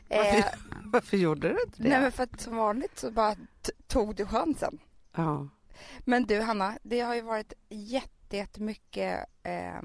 [0.08, 0.44] Varför, Eh,
[0.84, 1.88] varför gjorde du inte det?
[1.88, 3.34] nej men för att som vanligt så bara
[3.86, 4.78] tog du chansen.
[5.16, 5.48] ja.
[6.04, 9.80] Men du Hanna, det har ju varit jätte- jättemycket eh,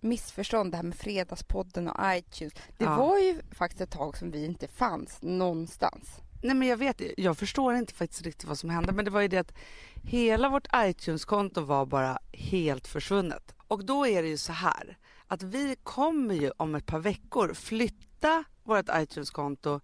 [0.00, 2.52] missförstånd det här med Fredagspodden och iTunes.
[2.78, 2.96] Det Ja.
[2.96, 6.18] var ju faktiskt ett tag som vi inte fanns någonstans.
[6.44, 9.20] Nej men jag vet, jag förstår inte faktiskt riktigt vad som hände men det var
[9.20, 9.54] ju det att
[10.02, 13.54] hela vårt iTunes-konto var bara helt försvunnet.
[13.68, 17.54] Och då är det ju så här att vi kommer ju om ett par veckor
[17.54, 19.80] flytta vårt iTunes-konto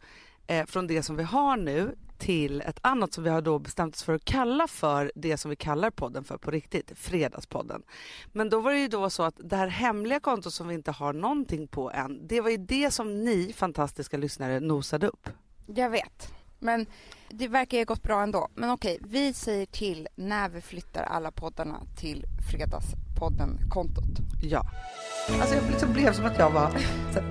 [0.46, 3.94] eh, från det som vi har nu till ett annat som vi har då bestämt
[3.94, 7.82] oss för att kalla för det som vi kallar podden för på riktigt, Fredagspodden.
[8.32, 10.90] Men då var det ju då så att det här hemliga kontot som vi inte
[10.90, 15.28] har någonting på än, det var ju det som ni fantastiska lyssnare nosade upp.
[15.66, 16.39] Jag vet.
[16.60, 16.86] Men
[17.28, 18.48] det verkar ju ha gått bra ändå.
[18.54, 24.18] Men okej, vi säger till när vi flyttar alla poddarna till Fredagspodden-kontot.
[24.42, 24.62] Ja.
[25.40, 26.70] Alltså jag liksom blev som att jag var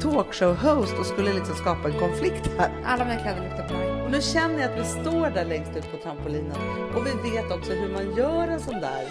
[0.02, 2.72] talkshow-host och skulle liksom skapa en konflikt här.
[2.86, 4.04] Alla mina kläder luktar bra.
[4.06, 6.58] Och nu känner jag att vi står där längst ut på trampolinen
[6.96, 9.06] och vi vet också hur man gör en sån där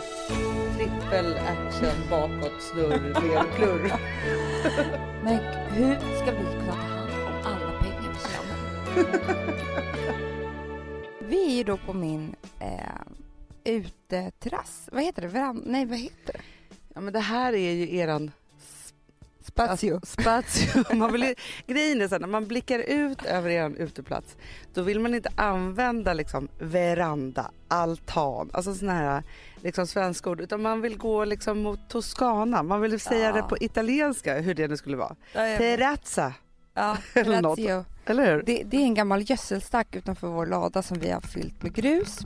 [0.76, 3.92] trippel action bakåt snurr ner klurr.
[5.24, 5.38] Men
[5.68, 6.87] hur ska vi kunna
[11.20, 12.78] vi är ju då på min eh,
[13.64, 14.88] uteterrass.
[14.92, 15.28] Vad heter det?
[15.28, 16.40] Veran- Nej, vad heter det?
[16.94, 18.30] Ja men det här är ju eran
[19.42, 20.00] Spazio.
[20.04, 20.84] spazio.
[20.96, 21.34] Man vill, ju-
[21.66, 24.36] grejen är så här, när man blickar ut över er uteplats
[24.74, 29.22] då vill man inte använda liksom veranda, altan, alltså såna här
[29.62, 32.62] liksom svenska ord utan man vill gå liksom mot Toscana.
[32.62, 33.32] Man vill säga Ja.
[33.32, 35.16] det på italienska hur det nu skulle vara.
[35.32, 35.40] Ja.
[35.58, 36.32] Terrazza,
[36.74, 37.58] ja, eller något.
[38.10, 38.42] Eller hur?
[38.42, 42.18] Det, det är en gammal gödselstack utanför vår lada som vi har fyllt med grus.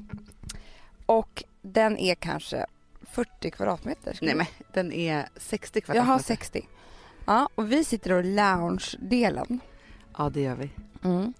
[1.07, 2.67] Och den är kanske
[3.03, 4.19] 40 kvadratmeter.
[4.23, 6.13] Nej men den är 60 Jag kvadratmeter.
[6.13, 6.69] har 60.
[7.27, 9.61] Ja, och vi sitter i lounge-delen.
[10.19, 10.71] Ja det gör vi.
[11.05, 11.33] Mm.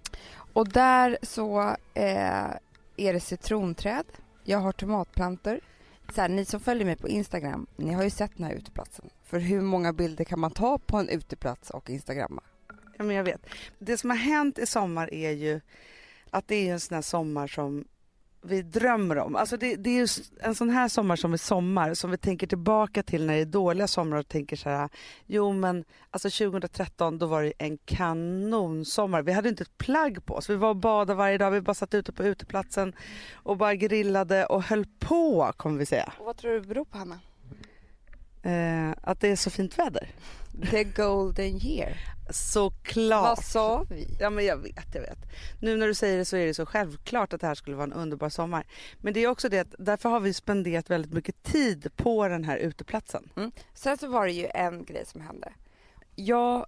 [0.53, 1.61] Och där så
[1.93, 2.49] eh,
[2.97, 4.05] är det citronträd.
[4.43, 5.59] Jag har tomatplantor.
[6.15, 9.09] Så här, ni som följer mig på Instagram, ni har ju sett den här uteplatsen.
[9.23, 12.41] För hur många bilder kan man ta på en uteplats och instagramma?
[12.97, 13.45] Ja, men jag vet.
[13.79, 15.61] Det som har hänt i sommar är ju
[16.29, 17.85] att det är en sån här sommar som
[18.45, 19.35] vi drömmer om.
[19.35, 20.07] Alltså det, det är ju
[20.41, 23.45] en sån här sommar som är sommar som vi tänker tillbaka till när det är
[23.45, 24.89] dåliga somrar och tänker så här,
[25.25, 29.21] jo men alltså 2013 då var det en kanonsommar.
[29.21, 30.49] Vi hade inte ett plagg på oss.
[30.49, 32.95] Vi var och badade varje dag, vi bara satt ute på uteplatsen
[33.33, 36.13] och bara grillade och höll på kommer vi säga.
[36.19, 37.19] Och vad tror du det beror på, Hanna?
[38.43, 40.09] Eh, att det är så fint väder.
[40.71, 41.97] The golden year.
[42.29, 43.37] Såklart.
[43.37, 44.17] Vad sa vi?
[44.19, 45.19] Ja men jag vet, jag vet.
[45.59, 47.83] Nu när du säger det så är det så självklart att det här skulle vara
[47.83, 48.65] en underbar sommar.
[48.97, 52.43] Men det är också det att därför har vi spenderat väldigt mycket tid på den
[52.43, 53.29] här uteplatsen.
[53.35, 53.51] Mm.
[53.73, 55.53] Sen så var det ju en grej som hände.
[56.15, 56.65] Jag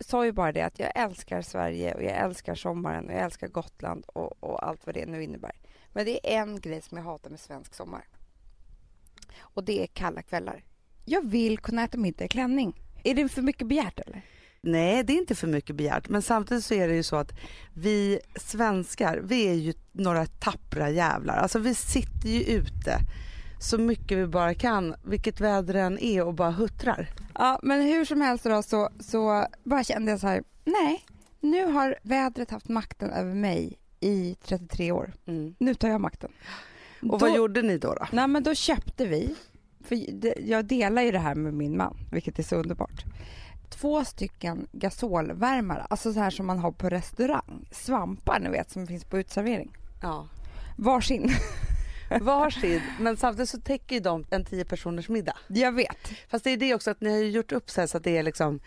[0.00, 3.48] sa ju bara det att jag älskar Sverige och jag älskar sommaren och jag älskar
[3.48, 5.52] Gotland och, och allt vad det nu innebär.
[5.92, 8.08] Men det är en grej som jag hatar med svensk sommar.
[9.38, 10.64] Och det är kalla kvällar.
[11.04, 12.80] Jag vill kunna äta middag i klänning.
[13.04, 14.22] Är det för mycket begärt eller?
[14.62, 16.08] Nej, det är inte för mycket begärt.
[16.08, 17.32] Men samtidigt så är det ju så att
[17.74, 21.36] vi svenskar, vi är ju några tappra jävlar.
[21.36, 22.98] Alltså vi sitter ju ute
[23.60, 27.08] så mycket vi bara kan, vilket väder än är och bara huttrar.
[27.34, 31.04] Ja, men hur som helst då så, så bara kände jag så här, nej,
[31.40, 35.12] nu har vädret haft makten över mig i 33 år.
[35.26, 35.54] Mm.
[35.58, 36.30] Nu tar jag makten.
[37.02, 37.94] Och vad gjorde ni då?
[37.94, 38.06] då?
[38.12, 39.34] Nej men då köpte vi,
[39.84, 39.98] för
[40.50, 43.04] jag delar ju det här med min man, vilket är så underbart.
[43.70, 47.68] Två stycken gasolvärmare, alltså så här som man har på restaurang.
[47.70, 49.76] Svampar ni vet som finns på utservering.
[50.02, 50.28] Ja.
[50.76, 51.30] Varsin.
[52.20, 55.36] Varsin, men samtidigt så täcker ju de en tio personers middag.
[55.48, 56.10] Jag vet.
[56.28, 58.22] Fast det är det också att ni har gjort upp så, så att det är
[58.22, 58.60] liksom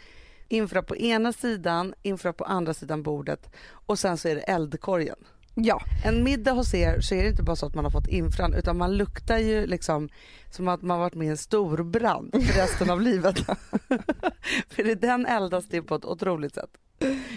[0.47, 5.17] infra på ena sidan, infra på andra sidan bordet och sen så är det eldkorgen.
[5.55, 8.07] Ja, En middag hos er så är det inte bara så att man har fått
[8.07, 10.09] infran utan man luktar ju liksom
[10.49, 13.39] som att man varit med i en stor brand för resten av livet.
[14.69, 16.69] för det den eldas det på ett otroligt sätt.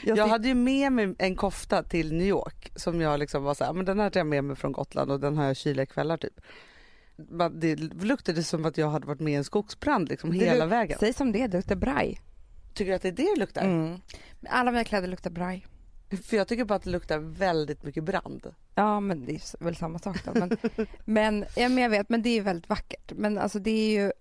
[0.05, 3.55] Jag, jag hade ju med mig en kofta till New York som jag liksom var
[3.55, 5.57] så här, men den här tar jag med mig från Gotland och den har jag
[5.57, 6.41] kyliga kvällar typ.
[7.53, 10.99] Det luktade som att jag hade varit med i en skogsbrand liksom Det hela vägen.
[11.01, 12.21] Säg som det, det luktar braj.
[12.75, 13.65] Tycker du att det är det det luktar?
[13.65, 14.01] Mm.
[14.49, 15.67] Alla mina kläder luktar braj.
[16.11, 18.55] För jag tycker bara att det luktar väldigt mycket brand.
[18.75, 20.33] Ja, men det är väl samma sak då.
[20.35, 20.57] Men,
[21.05, 23.13] men, ja, men jag vet, men det är väldigt vackert.
[23.17, 24.13] Men alltså det är ju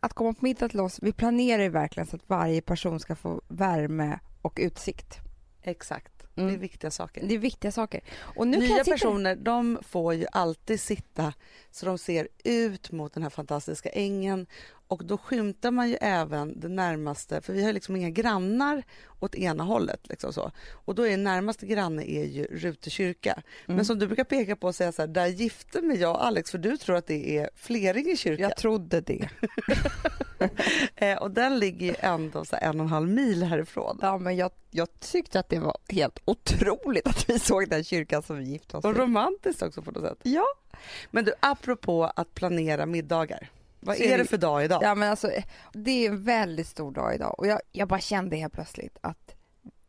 [0.00, 0.98] att komma på middag till oss.
[1.02, 5.18] Vi planerar ju verkligen så att varje person ska få värme och utsikt.
[5.62, 6.10] Exakt.
[6.34, 6.60] Det är Mm.
[6.60, 7.26] viktiga saker.
[7.26, 8.00] Det är viktiga saker.
[8.36, 11.32] Och nu Nya personer de får ju alltid sitta
[11.70, 14.46] så de ser ut mot den här fantastiska ängen
[14.94, 18.82] och då skymtar man ju även det närmaste, för vi har liksom inga grannar
[19.20, 20.08] åt ena hållet.
[20.08, 20.50] Liksom så.
[20.72, 23.32] Och då är närmaste granne är ju Rute kyrka.
[23.32, 23.76] Mm.
[23.76, 26.24] Men som du brukar peka på och säga så här, där gifte mig jag och
[26.24, 28.42] Alex för du tror att det är Fleringe kyrka.
[28.42, 29.28] Jag trodde det.
[30.96, 33.98] Eh, och den ligger ju ändå så en och en halv mil härifrån.
[34.02, 38.22] Ja, men jag, jag tyckte att det var helt otroligt att vi såg den kyrkan
[38.22, 40.18] som vi gifte oss Och romantiskt också på något sätt.
[40.22, 40.44] Ja.
[41.10, 43.50] Men du, apropå att planera middagar.
[43.84, 44.82] Vad är det för dag idag?
[44.82, 45.30] ja, men alltså
[45.72, 49.34] det är en väldigt stor dag idag och jag, jag bara kände helt plötsligt att,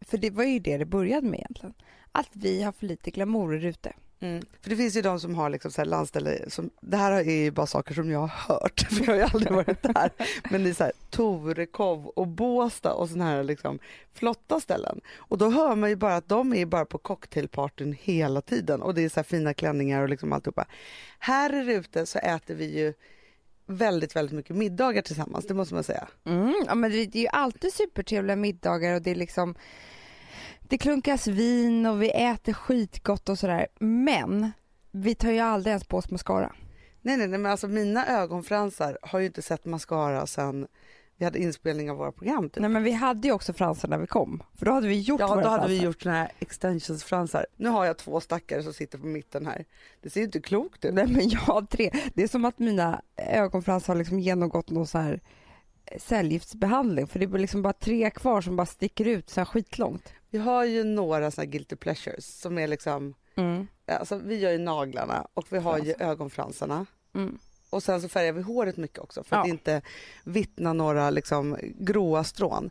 [0.02, 1.74] för det var ju det det började med egentligen,
[2.12, 3.94] att vi har för lite glamourer ute.
[4.20, 4.46] Mm.
[4.62, 7.24] För det finns ju de som har liksom så här landställe, som, det här är
[7.24, 10.10] ju bara saker som jag har hört, för jag har ju aldrig varit där.
[10.50, 13.80] Men det är så här Torekov och Båstad och sådana här liksom
[14.14, 15.02] flotta ställen.
[15.16, 18.94] Och då hör man ju bara att de är bara på cocktailpartyn hela tiden och
[18.94, 20.66] det är så här fina klänningar och liksom alltihopa.
[21.20, 22.94] Här är ute så äter vi ju
[23.66, 26.08] väldigt, väldigt mycket middagar tillsammans, det måste man säga.
[26.26, 29.56] Mm, ja, men det, det är ju alltid supertrevliga middagar och det är liksom
[30.62, 33.68] det klunkas vin och vi äter skitgott och sådär.
[33.80, 34.52] Men
[34.92, 36.54] vi tar ju aldrig ens på oss mascara.
[37.02, 40.68] Nej, nej, nej, men alltså mina ögonfransar har ju inte sett mascara sen
[41.18, 42.50] vi hade inspelning av våra program.
[42.50, 42.62] Typ.
[42.62, 44.44] Nej men vi hade ju också fransar när vi kom.
[44.56, 45.86] För då hade vi gjort Ja, då hade vi fransar.
[45.86, 47.46] gjort såna här extensionsfransar.
[47.56, 49.66] Nu har jag två stackare som sitter på mitten här.
[50.02, 50.94] Det ser ju inte klokt ut.
[50.94, 51.92] Nej men jag har tre.
[52.14, 55.22] Det är som att mina ögonfransar har liksom genomgått någon så här
[55.86, 57.08] eh, cellgiftsbehandling.
[57.08, 60.14] För det är liksom bara tre kvar som bara sticker ut så här skitlångt.
[60.30, 63.68] Vi har ju några såna här guilty pleasures som är liksom, Mm.
[63.86, 66.06] alltså vi gör ju naglarna och vi har ju Fransar.
[66.06, 66.86] ögonfransarna.
[67.16, 67.38] Mm.
[67.76, 69.50] Och sen så färgar vi håret mycket också för att Ja.
[69.54, 69.82] inte
[70.24, 72.70] vittna några liksom gråa strån.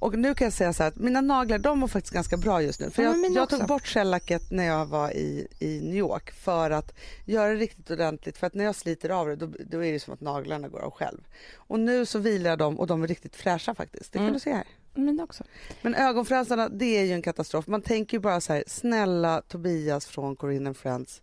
[0.00, 2.62] Och nu kan jag säga så här att mina naglar de mår faktiskt ganska bra
[2.62, 2.90] just nu.
[2.90, 6.70] För Ja, jag, jag tog bort shellacket när jag var i, i New York för
[6.70, 6.92] att
[7.24, 8.38] göra det riktigt ordentligt.
[8.38, 10.80] För att när jag sliter av det då, då är det som att naglarna går
[10.80, 11.18] av själv.
[11.56, 14.12] Och nu så vilar jag dem och de är riktigt fräscha faktiskt.
[14.12, 14.34] Det kan Mm.
[14.34, 14.64] du se här.
[14.94, 15.44] Men också.
[15.82, 17.66] Men ögonfransarna det är ju en katastrof.
[17.66, 21.22] Man tänker ju bara så här, snälla Tobias från Corinne Friends.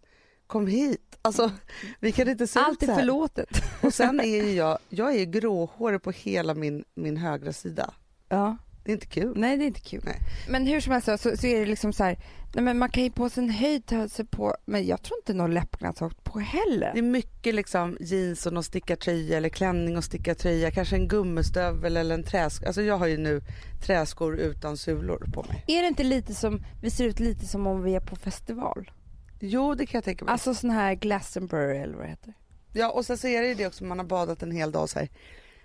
[0.50, 1.20] Kom hit.
[1.22, 1.52] Alltså,
[2.00, 3.50] vi kan inte se Allt är förlåtet.
[3.82, 7.94] Och sen är ju jag, jag är gråhårig på hela min, min högra sida.
[8.30, 8.58] Ja.
[8.84, 9.34] Det är inte kul.
[9.38, 10.02] Nej det är inte kul.
[10.06, 10.20] Nej.
[10.50, 12.20] Men hur som helst så, så, är det liksom så här.
[12.54, 15.34] Nej, men man kan ju på sin höjd ta sig på, men jag tror inte
[15.34, 16.92] någon läppglans har på heller.
[16.94, 20.72] Det är mycket liksom jeans och någon stickartröja eller klänning och stickartröja.
[20.72, 22.64] Kanske en gummistövel eller en träsk.
[22.64, 23.42] Alltså jag har ju nu
[23.86, 25.64] träskor utan sulor på mig.
[25.68, 28.92] Är det inte lite som, vi ser ut lite som om vi är på festival?
[29.40, 30.32] Jo det kan jag tänka mig.
[30.32, 32.34] Alltså sån här Glastonbury eller vad det heter.
[32.74, 34.90] Ja och sen så är det ju det också, man har badat en hel dag
[34.90, 35.10] så här.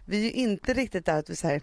[0.04, 1.62] Vi är ju inte riktigt där att vi så här,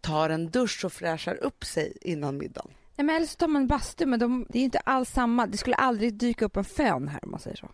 [0.00, 2.70] tar en dusch och fräschar upp sig innan middagen.
[2.96, 5.10] Nej men eller så tar man en bastu men de, det är ju inte alls
[5.10, 5.46] samma.
[5.46, 7.68] Det skulle aldrig dyka upp en fön här om man säger så.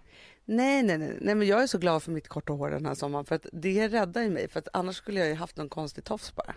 [0.45, 2.95] Nej, nej, nej, nej, men jag är så glad för mitt korta hår den här
[2.95, 5.69] sommaren för att det räddar ju mig för att annars skulle jag ju haft någon
[5.69, 6.55] konstig tofs bara.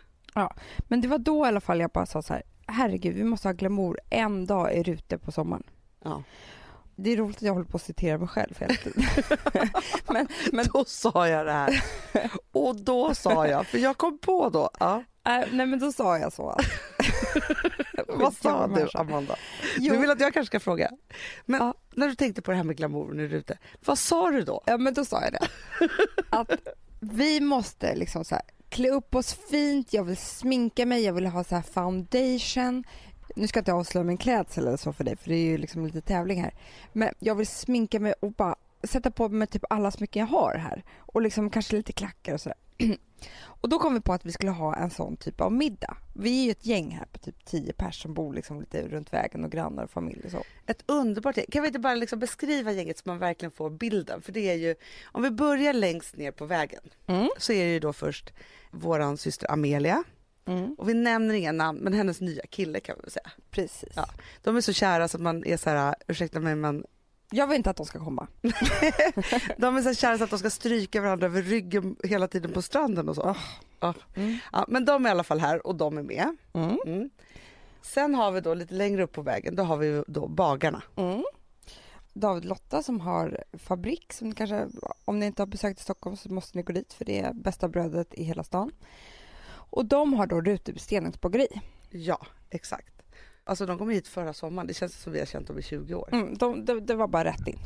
[0.87, 2.43] Men det var då i alla fall jag bara sa så här.
[2.67, 5.63] Herregud vi måste ha glamour en dag är ute på sommaren.
[6.03, 6.23] Ja.
[6.95, 9.03] Det är roligt att jag håller på att citera mig själv hela tiden.
[10.07, 11.83] men, men Då sa jag det här.
[12.51, 14.69] Och då sa jag, för jag kom på då.
[14.79, 15.03] Ja.
[15.27, 16.57] äh, nej men då sa jag så.
[18.07, 18.87] Vad sa du.
[18.93, 19.35] Amanda?
[19.77, 20.91] Jo, Du vill att jag kanske ska fråga?
[21.45, 21.73] Men Ja.
[21.95, 24.61] när du tänkte på det här med glamour när du ute, vad sa du då?
[24.65, 25.47] Ja men då sa jag det.
[26.29, 26.51] Att
[26.99, 31.25] vi måste liksom så här, klä upp oss fint, jag vill sminka mig, jag vill
[31.25, 32.83] ha så här foundation.
[33.35, 35.57] Nu ska jag inte avslöja min klädsel eller så för dig för det är ju
[35.57, 36.53] liksom lite tävling här.
[36.93, 40.55] Men jag vill sminka mig och bara sätta på mig typ alla smycken jag har
[40.55, 40.83] här.
[40.97, 42.57] Och liksom kanske lite klackar och sådär.
[43.61, 45.97] Och då kom vi på att vi skulle ha en sån typ av middag.
[46.13, 49.13] Vi är ju ett gäng här på typ 10 pers som bor liksom lite runt
[49.13, 50.43] vägen och grannar och familj och så.
[50.65, 51.45] Ett underbart gäng.
[51.51, 54.21] Kan vi inte bara liksom beskriva gänget så man verkligen får bilden?
[54.21, 57.29] För det är ju, om vi börjar längst ner på vägen Mm.
[57.37, 58.33] så är det ju då först
[58.71, 60.03] våran syster Amelia.
[60.45, 60.75] Mm.
[60.77, 63.31] Och vi nämner inga namn, men hennes nya kille kan vi väl säga.
[63.51, 63.93] Precis.
[63.95, 64.05] Ja.
[64.43, 66.85] De är så kära så att man är så här, ursäkta mig men
[67.31, 68.27] Jag vill inte att de ska komma.
[69.57, 72.61] de är så kära så att de ska stryka varandra över ryggen hela tiden på
[72.61, 73.21] stranden och så.
[73.21, 73.37] Ah.
[73.79, 73.93] Ja.
[74.15, 74.37] Mm.
[74.51, 76.35] Ja, men de är i alla fall här och de är med.
[76.53, 76.77] Mm.
[76.85, 77.09] Mm.
[77.81, 80.83] Sen har vi då lite längre upp på vägen, då har vi då bagarna.
[80.95, 81.23] Mm.
[82.13, 84.67] David Lotta som har fabrik som ni kanske,
[85.05, 87.33] om ni inte har besökt i Stockholm så måste ni gå dit för det är
[87.33, 88.71] bästa brödet i hela stan.
[89.75, 91.47] Och de har då rutebeställningsbageri.
[91.89, 92.93] Ja, exakt.
[93.43, 95.93] Alltså de kom hit förra sommaren, det känns som vi har känt dem i 20
[95.95, 96.09] år.
[96.11, 97.59] Mm, de, de, det var bara rätt in.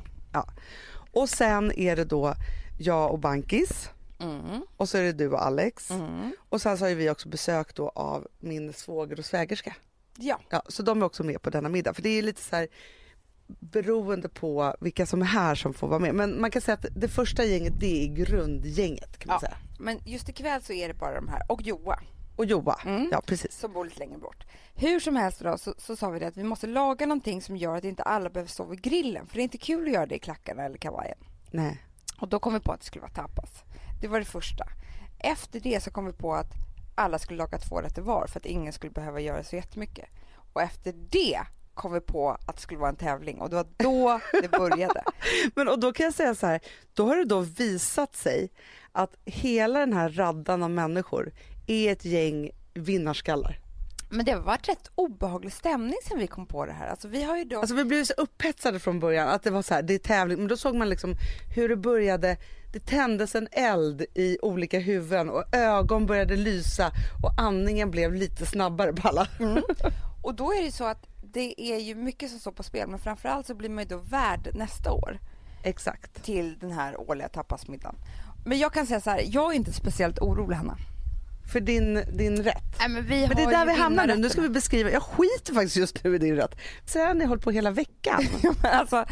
[1.11, 2.33] Och sen är det då
[2.79, 3.89] jag och Bankis
[4.21, 4.61] Mm.
[4.77, 5.91] och så är det du och Alex.
[5.91, 6.31] Mm.
[6.49, 9.75] Och sen så har vi också besök då av min svåger och svägerska.
[10.17, 10.39] Ja.
[10.49, 11.93] Ja, så de är också med på denna middag.
[11.93, 12.67] För det är lite så här
[13.47, 16.15] beroende på vilka som är här som får vara med.
[16.15, 19.47] Men man kan säga att det första gänget det är grundgänget kan man Ja.
[19.47, 19.57] säga.
[19.79, 21.99] Men just ikväll så är det bara de här och Joa
[22.35, 23.09] Och Joa, Mm.
[23.11, 23.57] ja precis.
[23.59, 24.45] som bor lite längre bort.
[24.75, 27.57] Hur som helst då så, så sa vi det att vi måste laga någonting som
[27.57, 29.27] gör att inte alla behöver stå vid grillen.
[29.27, 31.17] För det är inte kul att göra det i klackarna eller kavajen.
[31.51, 31.83] Nej.
[32.21, 33.63] Och då kom vi på att det skulle vara tapas.
[34.01, 34.65] Det var det första.
[35.19, 36.51] Efter det så kom vi på att
[36.95, 40.09] alla skulle laga två rätter var för att ingen skulle behöva göra så jättemycket.
[40.53, 41.39] Och efter det
[41.73, 45.03] kom vi på att det skulle vara en tävling och det var då det började.
[45.55, 46.59] Men och då kan jag säga så här,
[46.93, 48.49] då har det då visat sig
[48.91, 51.31] att hela den här raddan av människor
[51.67, 53.59] är ett gäng vinnarskallar.
[54.11, 56.87] Men det har varit rätt obehaglig stämning sen vi kom på det här.
[56.87, 57.59] Alltså vi har ju då...
[57.59, 60.37] Alltså vi blev så upphetsade från början att det var så här, det är tävling,
[60.37, 61.15] men då såg man liksom
[61.55, 62.37] hur det började,
[62.73, 66.91] det tändes en eld i olika huvuden och ögon började lysa
[67.23, 69.27] och andningen blev lite snabbare på alla.
[69.39, 69.63] Mm.
[70.23, 72.99] Och då är det så att det är ju mycket som står på spel men
[72.99, 75.19] framförallt så blir man ju då värd nästa år
[75.63, 76.23] Exakt.
[76.23, 77.95] till den här årliga tapasmiddagen.
[78.45, 80.77] Men jag kan säga så här, jag är inte speciellt orolig Hanna.
[81.51, 82.75] För din, din rätt.
[82.79, 85.03] Nej, men vi Men det är där vi hamnar nu, nu ska vi beskriva, jag
[85.03, 86.55] skiter faktiskt just nu i din rätt.
[86.85, 88.23] Så här har ni hållit på hela veckan.
[88.61, 89.05] Alltså,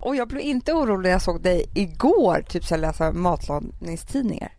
[0.00, 4.52] och jag blev inte orolig när jag såg dig igår typ så här läsa matlagningstidningar.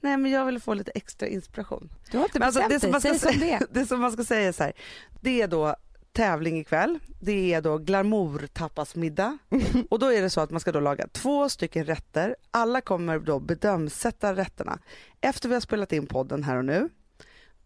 [0.00, 1.88] Nej men jag ville få lite extra inspiration.
[2.10, 3.86] Du har inte Men alltså, bestämt det, som man dig, ska säg som det det
[3.86, 4.72] som man ska säga är så här,
[5.20, 5.76] det är då
[6.18, 9.38] tävling ikväll, det är då glamour-tapasmiddag
[9.90, 13.18] och då är det så att man ska då laga två stycken rätter, alla kommer
[13.18, 14.78] då bedömsätta rätterna.
[15.20, 16.88] Efter vi har spelat in podden här och nu,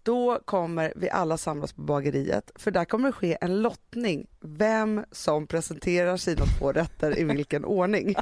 [0.02, 2.50] då kommer vi alla samlas på bageriet.
[2.54, 7.64] För där kommer det ske en lottning vem som presenterar sina två rätter i vilken
[7.64, 8.14] ordning.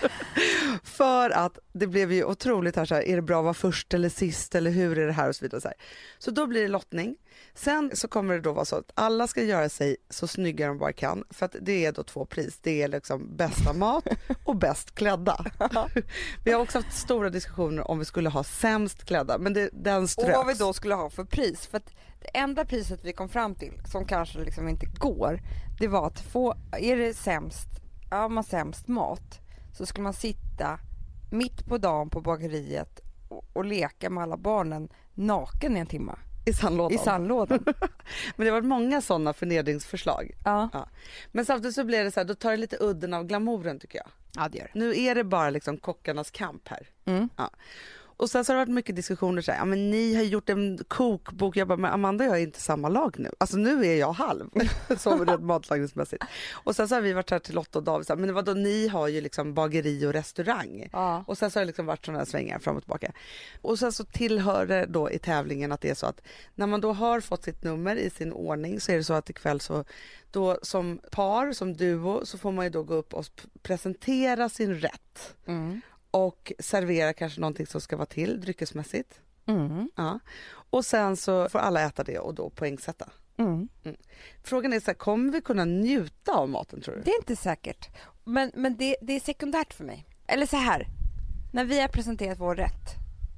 [0.82, 3.94] för att det blev ju otroligt här så här, är det bra att vara först
[3.94, 5.60] eller sist eller hur är det här och så vidare.
[5.60, 5.76] Så, här.
[6.18, 7.16] så då blir det lottning.
[7.54, 10.78] Sen så kommer det då vara så att alla ska göra sig så snygga de
[10.78, 12.58] bara kan för att det är då två pris.
[12.62, 14.06] Det är liksom bästa mat
[14.44, 15.44] och bäst klädda.
[16.44, 20.02] vi har också haft stora diskussioner om vi skulle ha sämst klädda men det, den
[20.02, 20.36] Och ströks.
[20.36, 21.66] vad vi då skulle ha för pris.
[21.66, 21.90] För att
[22.22, 25.40] det enda priset vi kom fram till, som kanske liksom inte går,
[25.78, 27.68] det var att få, är det sämst,
[28.10, 29.40] ja man sämst mat,
[29.72, 30.78] så skulle man sitta
[31.30, 36.12] mitt på dagen på bageriet och, och leka med alla barnen naken i en timme
[36.46, 36.94] I sandlådan.
[36.94, 37.58] i sandlådan.
[38.36, 40.30] Men det har varit många sådana förnedringsförslag.
[40.72, 40.88] ja.
[41.32, 43.98] Men samtidigt så blir det så här, då tar det lite udden av glamouren tycker
[43.98, 44.08] jag.
[44.36, 44.78] ja, det gör det.
[44.78, 46.88] Nu är det bara liksom kockarnas kamp här.
[47.04, 47.28] Mm.
[48.16, 50.48] Och sen så har det varit mycket diskussioner så här, ja men ni har gjort
[50.48, 53.30] en kokbok, jag bara, men Amanda och jag är inte samma lag nu.
[53.38, 54.48] Alltså nu är jag halv,
[54.98, 56.24] så rent matlagningsmässigt.
[56.52, 58.54] Och sen så har vi varit här till Lotta och David, så här, men vadå
[58.54, 60.88] ni har ju liksom bageri och restaurang.
[60.92, 61.24] Ja.
[61.26, 63.12] Och sen så har det liksom varit sådana här svängar fram och tillbaka.
[63.62, 66.20] Och sen så tillhör det då i tävlingen att det är så att
[66.54, 69.30] när man då har fått sitt nummer i sin ordning så är det så att
[69.30, 69.84] ikväll så
[70.30, 73.26] då som par, som duo, så får man ju då gå upp och
[73.62, 74.98] presentera sin rätt
[75.46, 75.80] Mm.
[76.12, 79.20] Och servera kanske någonting som ska vara till dryckesmässigt.
[79.46, 79.90] Mm.
[79.96, 80.18] Ja.
[80.70, 83.08] Och sen så får alla äta det och då poängsätta.
[83.36, 83.68] Mm.
[84.42, 87.00] Frågan är så här, kommer vi kunna njuta av maten tror du?
[87.02, 87.88] Det är inte säkert.
[88.24, 90.06] Men, men det, det är sekundärt för mig.
[90.26, 90.86] Eller så här.
[91.52, 92.94] När vi har presenterat vår rätt,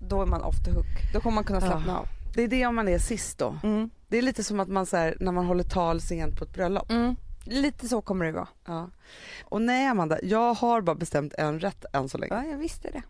[0.09, 0.87] då är man off the hook.
[1.13, 1.99] Då kommer man kunna slappna Ja.
[1.99, 2.07] av.
[2.35, 3.59] Det är det om man är sist då.
[3.63, 3.91] Mm.
[4.09, 6.53] Det är lite som att man så här, när man håller tal sent på ett
[6.55, 6.91] bröllop.
[6.91, 7.17] Mm.
[7.45, 8.49] Lite så kommer det vara.
[8.67, 8.91] Ja.
[9.45, 12.35] Och nej Amanda, jag har bara bestämt en rätt än så länge.
[12.35, 13.03] Ja, jag visste det.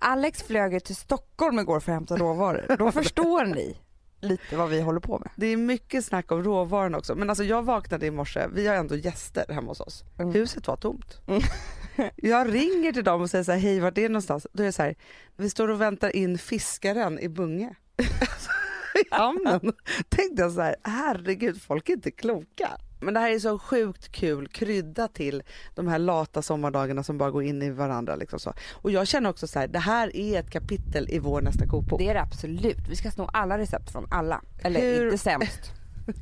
[0.00, 2.76] Alex flög ju till Stockholm igår för att hämta råvaror.
[2.78, 3.76] Då förstår ni
[4.20, 5.30] lite vad vi håller på med.
[5.36, 7.14] Det är mycket snack om råvaran också.
[7.14, 10.04] Men alltså jag vaknade i morse, vi har ändå gäster hemma hos oss.
[10.18, 10.32] Mm.
[10.32, 11.20] Huset var tomt.
[11.26, 11.42] Mm.
[12.16, 14.46] Jag ringer till dem och säger så här, hej vart är det någonstans?
[14.52, 14.94] Då är det så här,
[15.36, 17.74] vi står och väntar in fiskaren i Bunge.
[18.94, 19.72] I hamnen.
[20.08, 22.70] Tänkte jag så här, herregud folk är inte kloka.
[23.00, 25.42] Men det här är så sjukt kul krydda till
[25.74, 28.16] de här lata sommardagarna som bara går in i varandra.
[28.16, 28.52] Liksom så.
[28.72, 31.98] Och jag känner också så här, det här är ett kapitel i vår nästa kokbok.
[31.98, 32.88] Det är det absolut.
[32.90, 34.42] Vi ska sno alla recept från alla.
[34.62, 35.72] Eller Hur- inte sämst.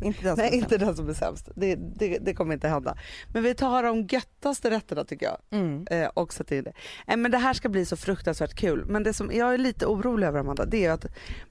[0.03, 2.97] Inte den som Nej inte den som är sämst, det, det, det kommer inte hända.
[3.33, 5.39] Men vi tar de göttaste rätterna tycker jag.
[5.51, 5.87] Mm.
[5.91, 6.73] eh, och sätta in det.
[7.07, 8.85] Eh, men det här ska bli så fruktansvärt kul.
[8.85, 11.07] Men det som jag är lite orolig över Amanda, det är att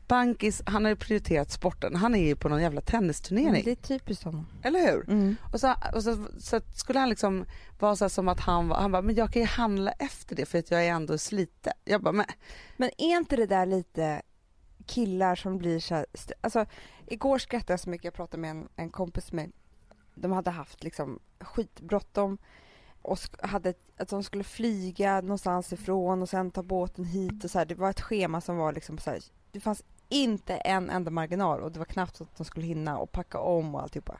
[0.07, 1.95] Bankis, han har ju prioriterat sporten.
[1.95, 3.61] Han är ju på någon jävla tennisturnering.
[3.65, 4.47] Det är typiskt honom.
[4.63, 5.09] Eller hur?
[5.09, 5.35] Mm.
[5.53, 7.45] Och, så, och så, så skulle han liksom
[7.79, 10.45] vara så som att han var, han bara, men jag kan ju handla efter det
[10.45, 11.73] för att jag är ändå sliten.
[11.85, 12.25] Jag bara, men
[12.77, 14.21] Men är inte det där lite
[14.87, 16.05] killar som blir så här,
[16.41, 16.65] alltså
[17.07, 19.51] igår skrattade jag så mycket, jag pratade med en, en kompis med.
[20.15, 22.37] De hade haft liksom skitbråttom
[23.01, 27.59] och hade att de skulle flyga någonstans ifrån och sen ta båten hit och så
[27.59, 27.65] här.
[27.65, 29.19] Det var ett schema som var liksom så här,
[29.51, 32.97] det fanns inte en enda marginal och det var knappt så att de skulle hinna
[32.97, 34.19] och packa om och alltihopa.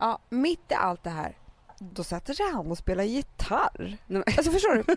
[0.00, 1.36] Ja, mitt i allt det här,
[1.80, 3.96] då sätter sig han och spelar gitarr.
[4.26, 4.96] Alltså förstår du?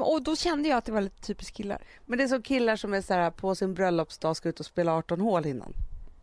[0.00, 1.82] och då kände jag att det var lite typiskt killar.
[2.06, 4.66] Men det är som killar som är så här, på sin bröllopsdag ska ut och
[4.66, 5.72] spela 18 hål innan.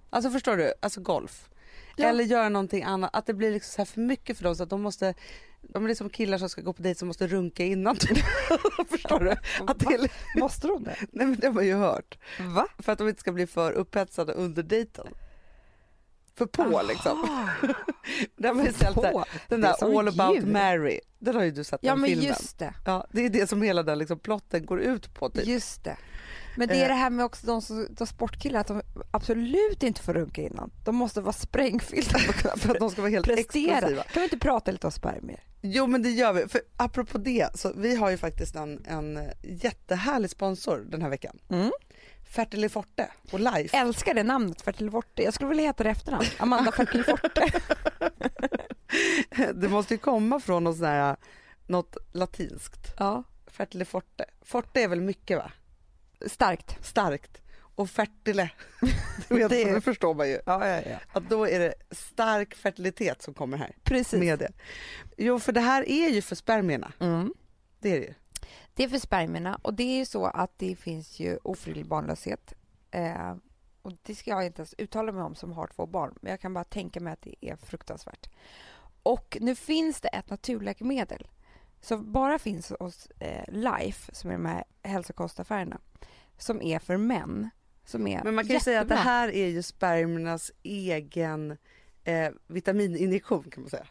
[0.09, 0.73] Alltså förstår du?
[0.81, 1.49] Alltså golf.
[1.95, 2.07] Ja.
[2.07, 3.09] Eller göra någonting annat.
[3.13, 5.13] Att det blir liksom så här för mycket för dem så att de måste
[5.61, 7.95] de är som killar som ska gå på dejt som måste runka innan.
[8.89, 9.31] Förstår du?
[9.67, 10.95] Att det är, Måste de det?
[11.11, 12.17] nej men det har man ju hört.
[12.39, 12.67] Va?
[12.79, 15.07] För att de inte ska bli för upphetsade under dejten.
[16.37, 17.19] För på liksom.
[18.37, 20.45] Man ju sett där, den där All about djur.
[20.45, 20.99] Mary.
[21.19, 22.27] Den har ju du sett Ja den men filmen.
[22.27, 25.47] just det, Ja, det är det som hela den liksom plotten går ut på typ.
[25.47, 25.97] just det.
[26.57, 26.87] Men det är Eh.
[26.87, 30.71] det här med också de, som, de sportkillar, att de absolut inte får runka innan.
[30.85, 32.19] De måste vara sprängfyllda
[32.57, 33.73] För att de ska vara helt prestera.
[33.77, 34.03] explosiva.
[34.03, 35.39] Kan vi inte prata lite om spermier?
[35.61, 36.47] Jo men det gör vi.
[36.47, 41.39] För apropå det, så vi har ju faktiskt en, en jättehärlig sponsor den här veckan.
[41.49, 41.71] Mm.
[42.33, 43.77] Fertiliforte och Life.
[43.77, 45.23] Älskar det namnet, Fertiliforte.
[45.23, 46.25] Jag skulle vilja heta det efternamn.
[46.37, 47.51] Amanda Fertiliforte.
[49.53, 51.15] Det måste ju komma från något, sån här,
[51.67, 52.93] något latinskt.
[52.99, 54.25] ja, Fertiliforte.
[54.41, 55.51] Forte är väl mycket va?
[56.27, 56.85] starkt.
[56.85, 57.41] Starkt.
[57.75, 58.49] Och fertile,
[59.27, 60.39] Det- det förstår man ju.
[60.45, 60.97] Ja, ja, ja.
[61.13, 63.75] Att då är det stark fertilitet som kommer här.
[63.83, 64.19] Precis.
[64.19, 64.51] Med det.
[65.17, 66.91] Jo för det här är ju för spermierna.
[66.99, 67.33] Mm.
[67.79, 68.13] Det är det ju.
[68.73, 72.53] Det är för spermierna och det är ju så att det finns ju ofrivillig barnlöshet.
[72.91, 73.35] Eh,
[73.81, 76.39] och det ska jag inte ens uttala mig om som har två barn, men jag
[76.39, 78.29] kan bara tänka mig att det är fruktansvärt.
[79.03, 81.27] Och nu finns det ett naturläkemedel
[81.81, 85.79] som bara finns hos eh, Life, som är de här hälsokostaffärerna,
[86.37, 87.49] som är för män.
[87.85, 89.11] Som är Men man kan ju säga att det jättebra.
[89.11, 91.57] här är ju spermiernas egen
[92.03, 93.87] eh, vitamininjektion kan man säga.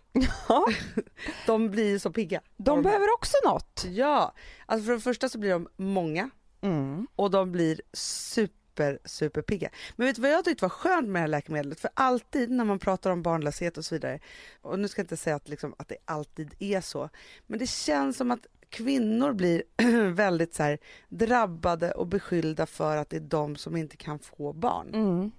[0.48, 0.66] Ja,
[1.46, 2.40] De blir ju så pigga.
[2.56, 3.84] de behöver också något.
[3.88, 4.34] Ja,
[4.66, 6.30] alltså för det första så blir de många
[6.64, 7.06] Mm.
[7.16, 9.70] och de blir super, super pigga.
[9.96, 11.80] Men vet du vad jag tyckte var skönt med det här läkemedlet?
[11.80, 14.18] För alltid när man pratar om barnlöshet och så vidare,
[14.60, 17.08] och nu ska jag inte säga att, liksom, att det alltid är så,
[17.46, 19.62] men det känns som att kvinnor blir
[20.12, 20.78] väldigt så här,
[21.08, 24.94] drabbade och beskyllda för att det är de som inte kan få barn.
[24.94, 25.30] Mm.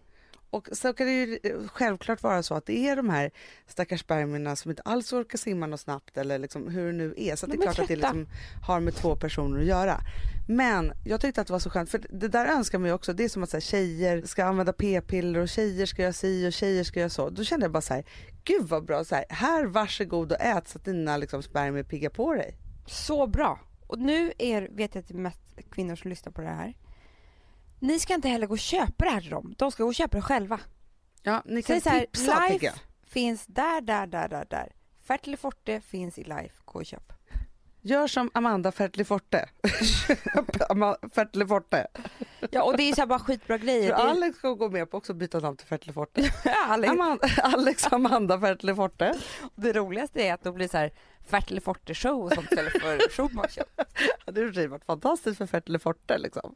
[0.53, 3.31] Och så kan det ju eh, självklart vara så att det är de här
[3.67, 7.35] stackars spermierna som inte alls orkar simma något snabbt eller liksom hur det nu är.
[7.35, 8.27] Så det De är klart att det liksom
[8.67, 9.99] har med två personer att göra.
[10.47, 13.13] Men jag tyckte att det var så skönt, för det där önskar man ju också.
[13.13, 16.47] Det är som att så här, tjejer ska använda p-piller och tjejer ska göra si
[16.47, 17.29] och tjejer ska göra så.
[17.29, 18.03] Då kände jag bara så här,
[18.43, 22.09] gud vad bra, så här, här varsågod och ät så att dina liksom, spermier piggar
[22.09, 22.57] på dig.
[22.85, 23.59] Så bra.
[23.87, 25.39] Och nu är, vet jag att det är mest
[25.71, 26.73] kvinnor som lyssnar på det här.
[27.83, 29.53] Ni ska inte heller gå och köpa det här till dem.
[29.57, 30.59] De ska gå och köpa det själva.
[31.23, 32.73] Ja, ni kan Säg så här, tipsa Life jag.
[33.07, 34.71] finns där, där, där, där, där.
[35.07, 36.55] Fertiliforte finns i Life.
[36.65, 37.13] Gå och köp.
[37.81, 39.49] Gör som Amanda Fertiliforte.
[40.07, 41.87] Köp Ama- Fertiliforte.
[42.51, 43.89] Ja, och det är så bara skitbra grejer.
[43.89, 46.21] Är, Alex ska gå med på också byta namn till Fertiliforte.
[46.67, 49.13] Alex, Amanda, Alex Amanda Fertiliforte.
[49.55, 50.91] det roligaste är att det blir så här
[51.25, 53.63] Fertiliforte show och sånt istället för Schumacher
[54.33, 56.55] det har i varit fantastiskt för Fertiliforte liksom.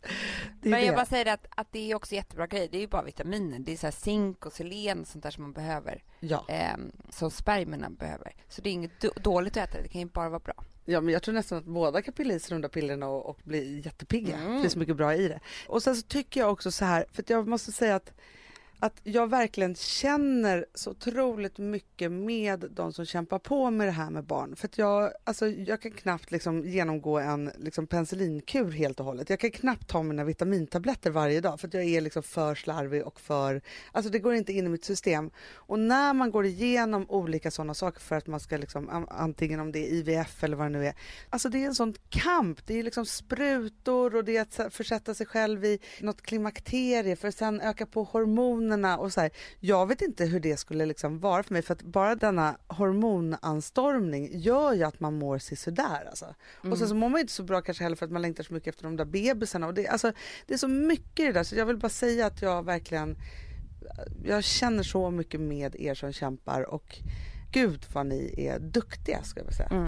[0.61, 0.95] Det är Men jag det.
[0.95, 2.67] bara säger att, att det är också jättebra grejer.
[2.71, 3.59] Det är ju bara vitaminer.
[3.59, 6.03] Det är så zink och selen och sånt där som man behöver.
[6.19, 6.45] Ja.
[6.47, 6.77] Eh,
[7.09, 8.35] som spermierna behöver.
[8.49, 9.81] Så det är inget dåligt att äta.
[9.81, 10.63] Det kan ju bara vara bra.
[10.85, 13.25] ja, men jag tror nästan att båda kan pilla i sig de där pillerna och,
[13.25, 14.37] och bli jättepigga.
[14.37, 14.55] Mm.
[14.55, 15.39] Det finns mycket bra i det.
[15.67, 18.13] Och sen så tycker jag också så här, för jag måste säga att
[18.79, 24.09] att jag verkligen känner så otroligt mycket med de som kämpar på med det här
[24.09, 24.55] med barn.
[24.55, 29.29] För att jag, alltså, jag kan knappt liksom genomgå en liksom penicillinkur helt och hållet.
[29.29, 33.07] Jag kan knappt ta mina vitamintabletter varje dag för att jag är liksom för slarvig
[33.07, 33.61] och för...
[33.91, 35.31] Alltså det går inte in i mitt system.
[35.53, 39.71] Och när man går igenom olika sådana saker för att man ska liksom, antingen om
[39.71, 40.93] det är IVF eller vad det nu är.
[41.29, 42.67] Alltså det är en sån kamp.
[42.67, 47.27] Det är liksom sprutor och det är att försätta sig själv i något klimakterie för
[47.27, 48.03] att sen öka på
[48.67, 49.31] hormonerna och så här.
[49.59, 54.29] Jag vet inte hur det skulle liksom vara för mig för att bara denna hormonanstormning
[54.31, 56.35] gör ju att man mår sådär alltså.
[56.71, 58.53] Och sen så mår man inte så bra kanske heller för att man längtar så
[58.53, 60.11] mycket efter de där bebisarna och det, alltså,
[60.47, 63.17] det är så mycket i det där så jag vill bara säga att jag verkligen
[64.25, 66.99] jag känner så mycket med er som kämpar och
[67.51, 69.87] gud vad ni är duktiga ska jag säga.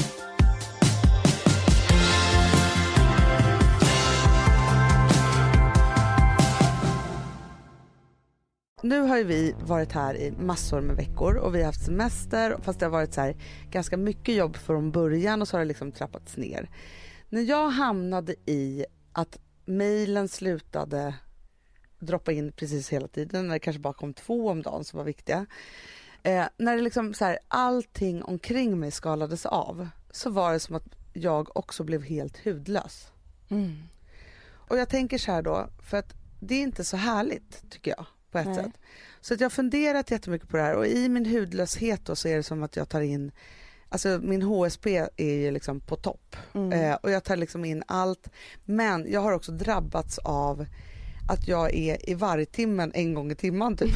[8.83, 12.57] Nu har ju vi varit här i massor med veckor och vi har haft semester
[12.61, 13.35] fast det har varit så här,
[13.71, 16.69] ganska mycket jobb från början och så har det liksom trappats ner.
[17.29, 21.15] När jag hamnade i att mejlen slutade
[21.99, 25.05] droppa in precis hela tiden, när det kanske bara kom två om dagen som var
[25.05, 25.45] viktiga.
[26.23, 30.75] Eh, när det liksom så här, allting omkring mig skalades av så var det som
[30.75, 33.11] att jag också blev helt hudlös.
[34.53, 38.05] Och jag tänker så här då, för att det är inte så härligt tycker jag
[38.31, 38.55] på ett Nej.
[38.55, 38.71] sätt.
[39.21, 42.27] Så att jag har funderat jättemycket på det här och i min hudlöshet då så
[42.27, 43.31] är det som att jag tar in
[43.89, 46.71] Alltså min HSP är ju liksom på topp Mm.
[46.91, 48.29] eh, och jag tar liksom in allt.
[48.65, 50.65] Men jag har också drabbats av
[51.29, 53.93] att jag är i vargtimmen en gång i timmen typ.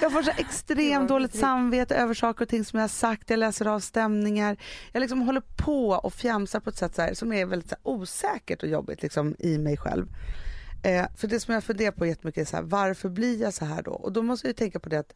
[0.00, 3.30] jag får så extremt dåligt samvete över saker och ting som jag har sagt.
[3.30, 4.56] Jag läser av stämningar.
[4.92, 7.78] Jag liksom håller på och fjamsar på ett sätt så här, som är väldigt här,
[7.82, 10.06] osäkert och jobbigt liksom, i mig själv.
[10.82, 13.64] Eh, för det som jag funderar på jättemycket är så här, varför blir jag så
[13.64, 13.92] här då?
[13.92, 15.14] Och då måste jag ju tänka på det att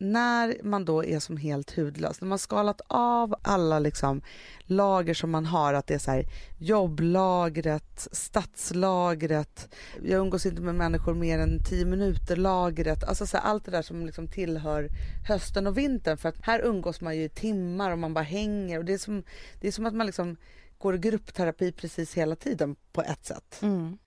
[0.00, 4.22] när man då är som helt hudlös, när man skalat av alla liksom
[4.60, 6.24] lager som man har, att det är så här
[6.58, 13.44] jobblagret, stadslagret, jag umgås inte med människor mer än 10 minuter lagret, alltså så här,
[13.44, 14.88] allt det där som liksom tillhör
[15.28, 18.78] hösten och vintern för att här umgås man ju i timmar och man bara hänger
[18.78, 19.22] och det är som,
[19.60, 20.36] det är som att man liksom
[20.78, 23.98] går i gruppterapi precis hela tiden på ett sätt Mm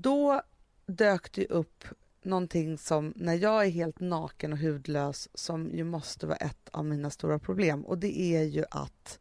[0.00, 0.42] då
[0.86, 1.84] dök det upp
[2.22, 6.84] någonting som när jag är helt naken och hudlös som ju måste vara ett av
[6.84, 9.18] mina stora problem och det är ju att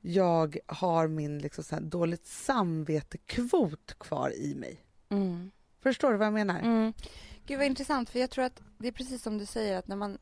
[0.00, 4.84] jag har min liksom så dåligt samvetekvot kvar i mig.
[5.08, 5.50] Mm.
[5.80, 6.60] Förstår du vad jag menar?
[6.60, 6.92] Mm.
[7.46, 9.96] Gud vad intressant för jag tror att det är precis som du säger att när
[9.96, 10.18] man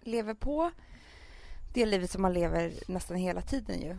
[0.00, 0.70] lever på
[1.74, 3.96] det livet som man lever nästan hela tiden ju.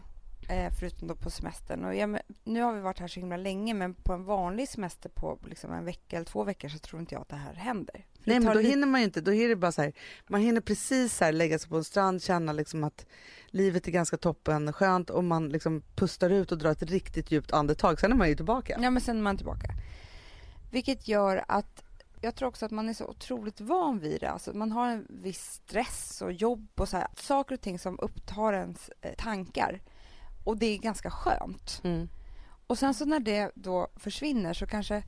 [0.50, 1.86] Eh, förutom då på semestern.
[1.86, 5.10] Och men- nu har vi varit här så himla länge men på en vanlig semester
[5.10, 8.06] på liksom en vecka eller två veckor så tror inte jag att det här händer.
[8.24, 9.94] För Nej men då lite- hinner man ju inte, då är det bara så här,
[10.28, 13.06] man hinner precis så här lägga sig på en strand, känna liksom att
[13.48, 17.52] livet är ganska toppen, skönt och man liksom pustar ut och drar ett riktigt djupt
[17.52, 18.80] andetag, sen är man ju tillbaka.
[18.82, 19.68] Ja men sen är man tillbaka.
[20.72, 21.84] Vilket gör att
[22.22, 24.30] jag tror också att man är så otroligt van vid det.
[24.32, 28.00] Alltså man har en viss stress och jobb och så här, saker och ting som
[28.00, 29.82] upptar ens eh, tankar.
[30.48, 31.82] Och det är ganska skönt.
[31.84, 32.10] Mm.
[32.68, 35.04] Och sen så när det då försvinner så kanske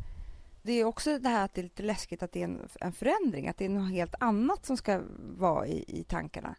[0.61, 2.93] det är också det här att det är lite läskigt att det är en, en
[2.93, 5.01] förändring, att det är något helt annat som ska
[5.37, 6.55] vara i, i tankarna.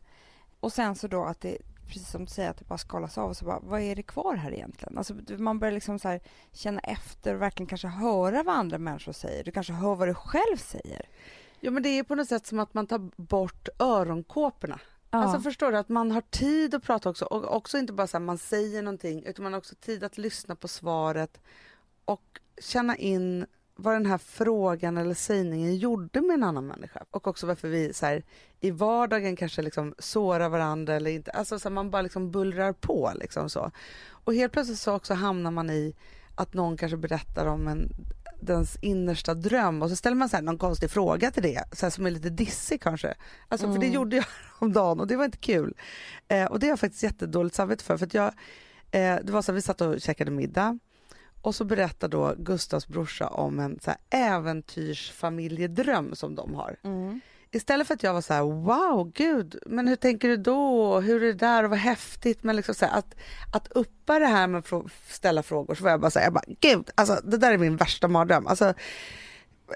[0.60, 3.30] Och sen så då att det, precis som du säger, att det bara skalas av
[3.30, 4.98] och så bara, vad är det kvar här egentligen?
[4.98, 6.20] Alltså man börjar liksom så här
[6.52, 9.44] känna efter och verkligen kanske höra vad andra människor säger.
[9.44, 11.08] Du kanske hör vad du själv säger.
[11.60, 14.80] Ja men det är på något sätt som att man tar bort öronkåporna.
[15.10, 17.24] Alltså förstår du att man har tid att prata också?
[17.24, 20.18] Och också inte bara så här, man säger någonting utan man har också tid att
[20.18, 21.40] lyssna på svaret
[22.04, 27.04] och känna in vad den här frågan eller sägningen gjorde med en annan människa.
[27.10, 28.22] Och också varför vi så här,
[28.60, 32.72] i vardagen kanske liksom sårar varandra eller inte, alltså så här, man bara liksom bullrar
[32.72, 33.70] på liksom så.
[34.10, 35.94] Och helt plötsligt så också hamnar man i
[36.40, 37.92] att någon kanske berättar om en
[38.42, 41.86] dens innersta dröm och så ställer man så här någon konstig fråga till det, så
[41.86, 43.14] här, som är lite dissig kanske.
[43.48, 43.94] Alltså för det Mm.
[43.94, 44.24] gjorde jag
[44.58, 45.74] om dagen och det var inte kul.
[46.28, 48.26] Eh, och det har jag faktiskt jättedåligt samvete för, för att jag,
[48.90, 50.78] eh, det var så här, vi satt och käkade middag
[51.42, 53.98] och så berättar då Gustavs brorsa om en så här
[54.34, 56.76] äventyrsfamiljedröm som de har.
[56.82, 57.20] Mm.
[57.52, 61.00] Istället för att jag var så här, wow, gud, men hur tänker du då?
[61.00, 62.42] Hur är det där och vad häftigt?
[62.42, 63.14] Men liksom så här, att,
[63.52, 66.26] att uppa det här med att frå- ställa frågor så var jag bara så här,
[66.26, 68.46] jag bara, gud, alltså det där är min värsta mardröm.
[68.46, 68.74] Alltså,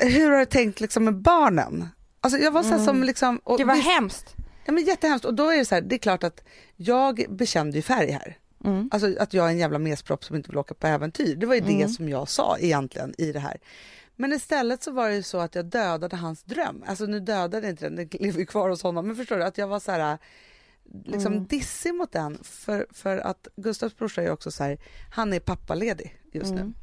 [0.00, 1.88] hur har du tänkt liksom med barnen?
[2.20, 2.86] Alltså jag var så här Mm.
[2.86, 3.38] som liksom...
[3.44, 4.34] och Det var visst- hemskt.
[4.66, 6.44] Ja men jättehemskt och då är det så här, det är klart att
[6.76, 8.36] jag bekände ju färg här.
[8.64, 8.88] Mm.
[8.92, 11.36] Alltså att jag är en jävla mespropp som inte vill åka på äventyr.
[11.36, 11.88] Det var ju det Mm.
[11.88, 13.56] som jag sa egentligen i det här.
[14.16, 16.84] Men istället så var det ju så att jag dödade hans dröm.
[16.86, 19.06] Alltså nu dödade jag inte den, den lever ju kvar hos honom.
[19.06, 20.18] Men förstår du att jag var så här
[21.04, 21.46] liksom Mm.
[21.46, 22.38] dissig mot den.
[22.42, 24.78] För, för att Gustavs brorsa är också så här,
[25.10, 26.60] han är pappaledig just nu.
[26.60, 26.74] Mm.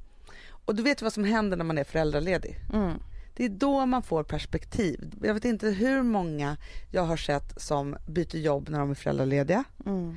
[0.66, 2.60] Och du vet vad som händer när man är föräldraledig.
[2.74, 2.94] Mm.
[3.36, 5.14] Det är då man får perspektiv.
[5.24, 6.58] Jag vet inte hur många
[6.92, 9.64] jag har sett som byter jobb när de är föräldralediga.
[9.86, 10.16] Mm.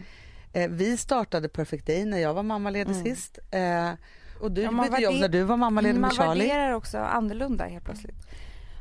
[0.52, 3.04] Eh, vi startade Perfect Day när jag var mammaledig Mm.
[3.04, 3.38] sist.
[3.50, 3.90] Eh,
[4.44, 6.48] och du Ja, man bytte jobb när du var mammaledig Man med Charlie.
[6.48, 8.16] värderar också annorlunda helt plötsligt.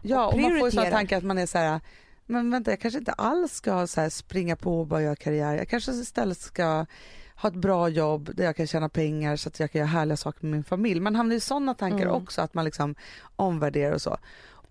[0.02, 1.80] Ja, och och man får ju sådana tankar att man är så här,
[2.26, 5.56] men vänta jag kanske inte alls ska så springa på och bara göra karriär.
[5.56, 6.86] Jag kanske istället ska
[7.36, 10.17] ha ett bra jobb där jag kan tjäna pengar så att jag kan göra härliga
[10.17, 10.99] saker med min familj.
[10.99, 12.15] Man hamnar i sådana tankar Mm.
[12.15, 12.95] också, att man liksom
[13.36, 14.17] omvärderar och så.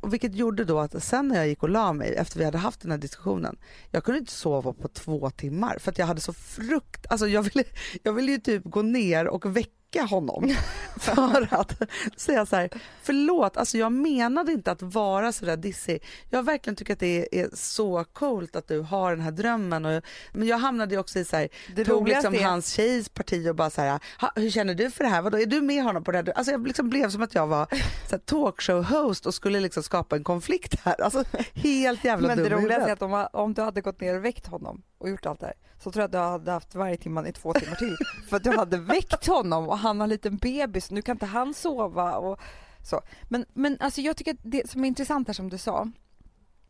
[0.01, 2.59] Och vilket gjorde då att sen när jag gick och la mig efter vi hade
[2.59, 3.57] haft den här diskussionen,
[3.91, 7.43] jag kunde inte sova på två timmar för att jag hade så frukt, alltså jag
[7.43, 7.65] ville,
[8.03, 10.55] jag ville ju typ gå ner och väcka honom
[11.01, 11.73] för att
[12.17, 12.71] säga så här,
[13.03, 16.05] förlåt, alltså jag menade inte att vara så där dissig.
[16.31, 19.85] Jag verkligen tycker att det är, är så coolt att du har den här drömmen
[19.85, 20.03] och,
[20.33, 23.57] men jag hamnade också i så här, Det tog liksom är- hans tjejs parti och
[23.57, 25.23] bara så här, "Ha, hur känner du för det här?
[25.23, 26.33] Vadå, är du med honom på det här?
[26.37, 27.67] Alltså jag liksom blev som att jag var
[28.11, 31.01] så talkshow-host och skulle liksom skapa en konflikt här.
[31.01, 31.25] Alltså
[31.55, 34.17] helt jävla Men dum det i roligaste är att om, om du hade gått ner
[34.17, 36.75] och väckt honom och gjort allt det här så tror jag att du hade haft
[36.75, 37.97] varje timme i två timmar till.
[38.29, 41.27] För att du hade väckt honom och han har en liten bebis, nu kan inte
[41.27, 42.41] han sova och
[42.85, 43.01] så.
[43.29, 45.89] Men, men alltså jag tycker att det som är intressant här som du sa,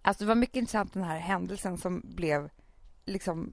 [0.03, 2.51] alltså det var mycket intressant den här händelsen som blev
[3.05, 3.53] liksom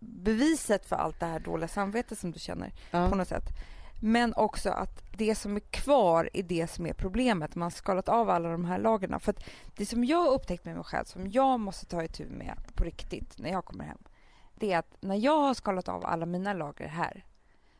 [0.00, 3.08] beviset för allt det här dåliga samvetet som du känner på Ja.
[3.14, 3.44] något sätt.
[4.00, 7.54] Men också att det som är kvar är det som är problemet.
[7.54, 9.20] Man har skalat av alla de här lagren.
[9.20, 9.34] För
[9.76, 12.84] det som jag har upptäckt med mig själv, som jag måste ta itu med på
[12.84, 13.98] riktigt när jag kommer hem,
[14.58, 17.24] det är att när jag har skalat av alla mina lager här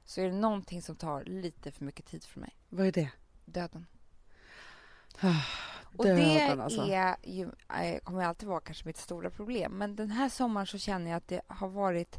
[0.05, 2.57] så är det någonting som tar lite för mycket tid för mig.
[2.69, 3.11] Vad är det?
[3.45, 3.87] Döden.
[5.21, 5.35] Ah,
[5.97, 6.83] Och Döden, det alltså.
[6.83, 7.51] är ju,
[7.83, 9.73] eh, kommer alltid vara kanske mitt stora problem.
[9.73, 12.19] Men den här sommaren så känner jag att det har varit...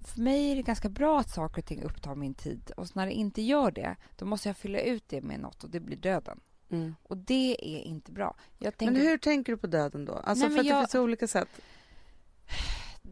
[0.00, 2.70] För mig är det ganska bra att saker och ting upptar min tid.
[2.76, 5.70] Och när det inte gör det, då måste jag fylla ut det med något och
[5.70, 6.40] det blir döden.
[6.70, 6.94] Mm.
[7.02, 8.36] Och det är inte bra.
[8.58, 10.12] Tänker, Men hur tänker du på döden då?
[10.14, 11.48] Alltså Nej, för att jag- det finns olika sätt.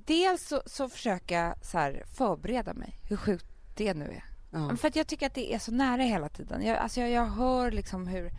[0.05, 4.25] Dels så, så försöker jag så här förbereda mig, hur sjukt det nu är.
[4.51, 4.77] Ja.
[4.77, 6.63] För att jag tycker att det är så nära hela tiden.
[6.63, 8.31] Jag, alltså jag, jag hör liksom hur...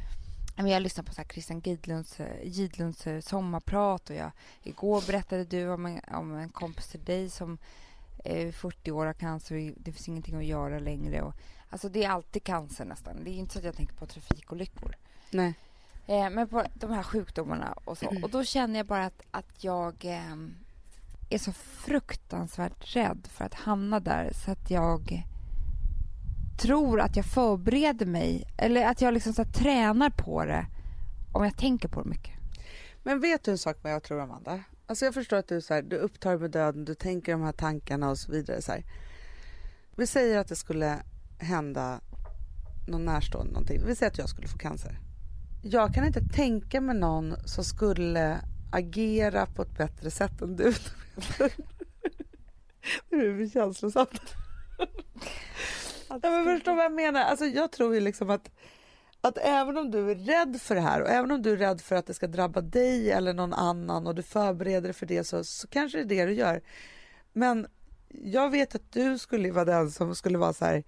[0.58, 4.32] Jag lyssnar på så här Christian Gidlunds, eh, Gidlunds eh, sommarprat och jag,
[4.64, 7.58] igår berättade du om en, om en kompis till dig som
[8.26, 11.22] är 40 år har cancer det finns ingenting att göra längre.
[11.22, 11.34] Och,
[11.70, 13.24] alltså det är alltid cancer nästan.
[13.24, 14.96] Det är inte så att jag tänker på trafikolyckor.
[15.32, 15.54] Nej.
[16.08, 18.06] Eh, men på de här sjukdomarna och så.
[18.24, 20.36] Och då känner jag bara att, att jag eh,
[21.30, 25.24] är så fruktansvärt rädd för att hamna där så att jag
[26.58, 30.66] tror att jag förbereder mig eller att jag liksom så här, tränar på det
[31.34, 32.34] om jag tänker på det mycket.
[33.04, 34.64] Men vet du en sak vad jag tror Amanda?
[34.88, 37.52] Alltså jag förstår att du, så här, du upptar med döden, du tänker de här
[37.52, 38.62] tankarna och så vidare.
[38.62, 38.84] Så här.
[39.96, 41.00] Vi säger att det skulle
[41.38, 42.02] hända
[42.88, 43.82] någon närstående någonting.
[43.86, 45.00] Vi säger att jag skulle få cancer.
[45.64, 48.40] Jag kan inte tänka mig någon som skulle
[48.76, 50.74] agera på ett bättre sätt än du.
[53.10, 54.36] Nu är vi känslosamt.
[56.10, 57.22] Ja, men förstår vad jag menar?
[57.22, 58.52] Alltså jag tror ju liksom att,
[59.22, 61.82] att även om du är rädd för det här och även om du är rädd
[61.82, 65.24] för att det ska drabba dig eller någon annan och du förbereder dig för det
[65.24, 66.62] så, så kanske det är det du gör.
[67.34, 67.68] Men
[68.10, 70.84] jag vet att du skulle vara den som skulle vara så här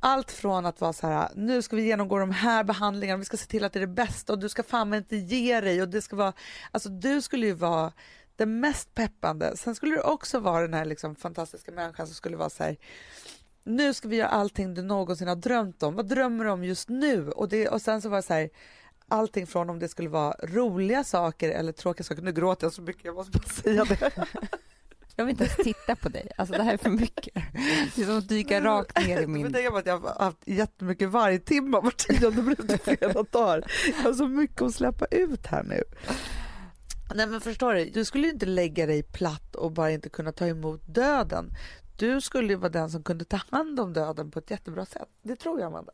[0.00, 3.36] allt från att vara så här, nu ska vi genomgå de här behandlingarna, vi ska
[3.36, 5.88] se till att det är det bästa och du ska fan inte ge dig och
[5.88, 6.32] det ska vara,
[6.70, 7.92] alltså du skulle ju vara
[8.36, 9.56] den mest peppande.
[9.56, 12.76] Sen skulle du också vara den här liksom fantastiska människan som skulle vara så här,
[13.64, 15.94] nu ska vi göra allting du någonsin har drömt om.
[15.94, 17.30] Vad drömmer du om just nu?
[17.30, 18.50] Och, det, och sen så var det så här,
[19.08, 22.22] allting från om det skulle vara roliga saker eller tråkiga saker.
[22.22, 24.12] Nu gråter jag så mycket, jag måste bara säga det.
[25.18, 26.30] Jag vill inte ens titta på dig.
[26.36, 27.34] Alltså det här är för mycket.
[27.94, 29.52] Det är som att dyka rakt ner i min...
[29.52, 33.70] på att jag har haft jättemycket vargtimmar var tionde minut flera dagar.
[33.86, 35.82] Jag har så mycket att släppa ut här nu.
[37.14, 40.32] Nej men förstår du, du skulle ju inte lägga dig platt och bara inte kunna
[40.32, 41.50] ta emot döden.
[41.96, 45.08] Du skulle ju vara den som kunde ta hand om döden på ett jättebra sätt.
[45.22, 45.92] Det tror jag Amanda.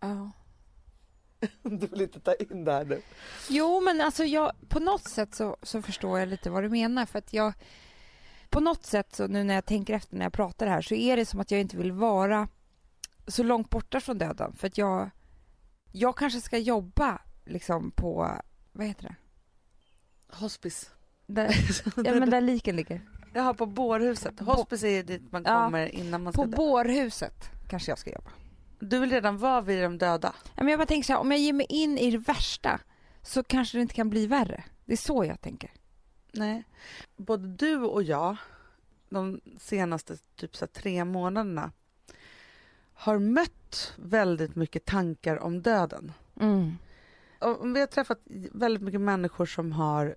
[0.00, 0.30] Ja.
[1.62, 3.00] Du vill inte ta in det här nu.
[3.48, 7.06] Jo, men alltså jag, på något sätt så, så förstår jag lite vad du menar.
[7.06, 7.52] För att jag,
[8.54, 11.16] på något sätt, så nu när jag tänker efter när jag pratar här, så är
[11.16, 12.48] det som att jag inte vill vara
[13.26, 14.54] så långt borta från döden.
[14.56, 15.10] För att jag,
[15.92, 18.30] jag kanske ska jobba liksom på,
[18.72, 19.14] vad heter det?
[20.36, 20.90] Hospice.
[21.26, 21.54] Där,
[22.04, 23.00] ja, men där liken ligger.
[23.34, 24.40] Jaha, på bårhuset.
[24.40, 26.56] Hospice är dit man Ja, kommer innan man ska På dö.
[26.56, 28.30] bårhuset kanske jag ska jobba.
[28.80, 30.34] Du vill redan vara vid de döda.
[30.44, 32.80] Ja, men jag bara tänker så här, om jag ger mig in i det värsta
[33.22, 34.64] så kanske det inte kan bli värre.
[34.84, 35.70] Det är så jag tänker.
[36.34, 36.64] Nej.
[37.16, 38.36] Både du och jag
[39.08, 41.72] de senaste typ så tre månaderna
[42.94, 46.12] har mött väldigt mycket tankar om döden.
[46.40, 46.76] Mm.
[47.38, 48.18] Och vi har träffat
[48.52, 50.16] väldigt mycket människor som har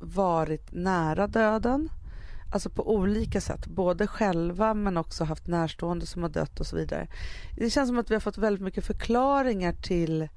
[0.00, 1.88] varit nära döden.
[2.52, 6.76] Alltså på olika sätt, både själva men också haft närstående som har dött och så
[6.76, 7.08] vidare.
[7.56, 10.28] Det känns som att vi har fått väldigt mycket förklaringar till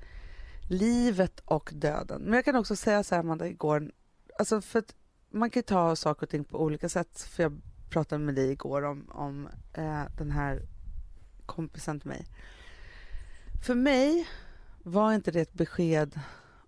[0.70, 2.22] livet och döden.
[2.22, 3.92] Men jag kan också säga så här Amanda igår,
[4.40, 4.96] alltså för att
[5.30, 7.22] man kan ju ta saker och ting på olika sätt.
[7.22, 10.62] För jag pratade med dig igår om, om eh, den här
[11.46, 12.26] kompisen till mig.
[13.66, 14.28] För mig
[14.84, 16.20] var inte det ett besked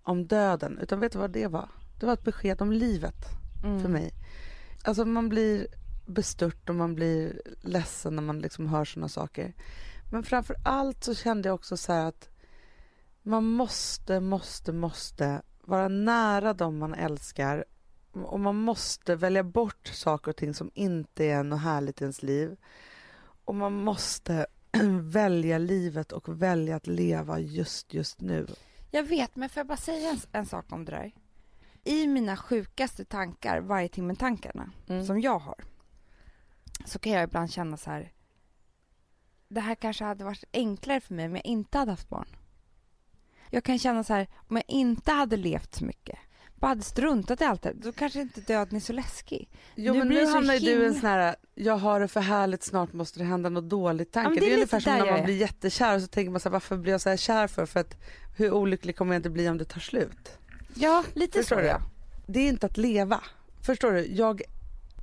[0.04, 1.70] om döden, utan vet du vad det var?
[2.00, 3.26] Det var ett besked om livet
[3.64, 3.82] Mm.
[3.82, 4.14] för mig.
[4.84, 5.68] Alltså man blir
[6.06, 9.54] bestört och man blir ledsen när man liksom hör såna saker.
[10.12, 12.30] Men framför allt så kände jag också så här att
[13.22, 17.66] man måste, måste, måste vara nära dem man älskar
[18.12, 22.24] och man måste välja bort saker och ting som inte är något härligt i ens
[22.24, 22.58] liv.
[23.46, 24.48] Och man måste
[25.02, 28.48] välja livet och välja att leva just, just nu.
[28.92, 31.12] Jag vet, men får jag bara säga en, en sak om det där?
[31.84, 35.06] I mina sjukaste tankar, varje timme-tankarna, Mm.
[35.06, 35.64] som jag har,
[36.86, 38.12] så kan jag ibland känna så här.
[39.48, 42.28] Det här kanske hade varit enklare för mig om jag inte hade haft barn.
[43.50, 46.20] Jag kan känna så här, om jag inte hade levt så mycket,
[46.56, 49.50] bara hade struntat i allt det, då kanske inte döden är så läskig.
[49.76, 52.00] Jo Nu men nu det hamnar ju du i en himla- sån här, jag har
[52.00, 54.30] det för härligt, snart måste det hända något dåligt tanke.
[54.30, 55.24] men det, det är är lite ungefär som när man är.
[55.26, 57.66] blir jättekär och så tänker man så här, varför blir jag så här kär för?
[57.66, 57.96] För att
[58.38, 60.38] hur olycklig kommer jag inte bli om det tar slut?
[60.74, 61.68] Ja, lite Förstår så du?
[61.68, 61.82] ja.
[62.28, 63.22] Det är inte att leva.
[63.62, 64.06] Förstår du?
[64.06, 64.42] Jag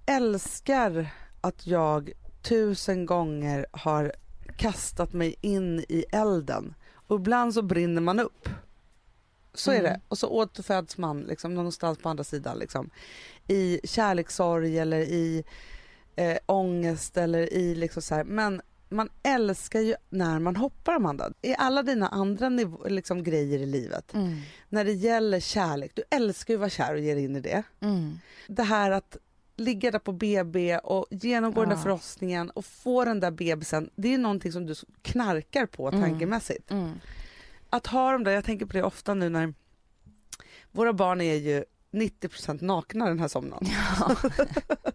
[0.07, 1.07] älskar
[1.41, 2.11] att jag
[2.43, 4.13] tusen gånger har
[4.57, 6.75] kastat mig in i elden
[7.07, 8.49] och ibland så brinner man upp.
[9.55, 9.93] Så är Mm.
[9.93, 10.01] det.
[10.09, 12.91] Och så återföds man liksom någonstans på andra sidan liksom.
[13.49, 15.45] I kärlekssorg eller i
[16.17, 18.25] eh, ångest eller i liksom så här.
[18.25, 21.31] Men man älskar ju när man hoppar Amanda.
[21.43, 22.49] I alla dina andra
[22.89, 24.15] liksom, grejer i livet.
[24.15, 24.41] Mm.
[24.69, 27.41] När det gäller kärlek, du älskar ju att vara kär och ge dig in i
[27.41, 27.63] det.
[27.81, 28.19] Mm.
[28.47, 29.17] Det här att
[29.57, 31.83] ligga där på BB och genomgå den där Ja.
[31.83, 36.01] förlossningen och få den där bebisen, det är någonting som du knarkar på Mm.
[36.03, 36.71] tankemässigt.
[36.71, 36.91] Mm.
[37.71, 39.55] Att ha dem där, jag tänker på det ofta nu när
[40.73, 43.67] våra barn är ju 90% nakna den här somnaren.
[44.01, 44.17] Ja.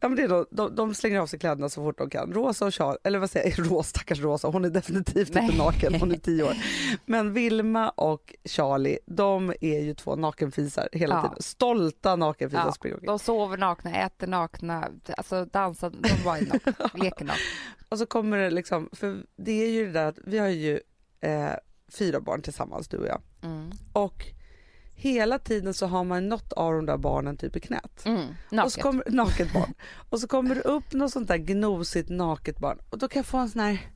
[0.00, 2.32] Ja, men det är då, de, de slänger av sig kläderna så fort de kan.
[2.32, 5.44] Rosa och Charles, eller vad säger jag, Rosa, stackars Rosa, hon är definitivt Nej.
[5.44, 6.54] inte naken, hon är tio år.
[7.06, 11.22] Men Vilma och Charlie, de är ju två nakenfisar hela Ja.
[11.22, 11.42] tiden.
[11.42, 12.98] Stolta nakenfisar Ja, springer.
[13.02, 17.42] De sover nakna, äter nakna, alltså dansar, de bara är nakna, leker nakna.
[17.88, 20.80] Och så kommer det liksom, för det är ju det där att vi har ju
[21.20, 21.50] eh,
[21.92, 23.20] fyra barn tillsammans, du och jag.
[23.42, 23.70] Mm.
[23.92, 24.24] Och
[25.00, 28.02] hela tiden så har man något av de där barnen typ i knät.
[28.06, 28.20] Mm.
[28.28, 28.82] Och så Naket.
[28.82, 29.74] kommer, naket barn.
[30.10, 32.78] Och så kommer det upp något sånt där gnosigt naket barn.
[32.90, 33.90] Och då kan jag få en sån här,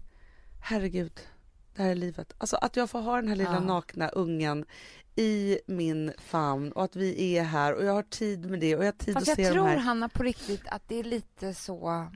[0.62, 1.20] herregud,
[1.76, 2.32] det här är livet.
[2.38, 3.60] Alltså att jag får ha den här lilla Ja.
[3.60, 4.64] nakna ungen
[5.16, 8.82] i min famn och att vi är här och jag har tid med det och
[8.82, 9.76] jag har tid Fast att jag se tror de här.
[9.76, 12.06] Hanna på riktigt att det är lite så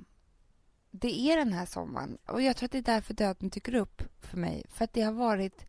[0.91, 4.03] det är den här sommaren och jag tror att det är därför döden tycker upp
[4.21, 5.67] för mig för att det har varit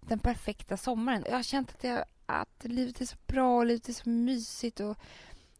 [0.00, 1.24] den perfekta sommaren.
[1.28, 4.80] Jag har känt att, jag, att livet är så bra och livet är så mysigt
[4.80, 4.98] och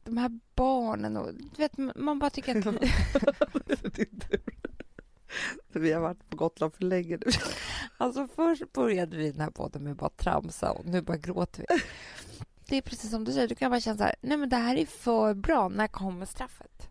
[0.04, 2.74] de här barnen och du vet man bara tycker att.
[5.72, 7.26] Vi har varit på Gotland för länge nu.
[7.96, 11.80] Alltså först började vi den här podden med bara tramsa och nu bara gråter vi.
[12.68, 14.56] Det är precis som du säger, du kan bara känna så här, nej men det
[14.56, 16.88] här är för bra, när kommer straffet?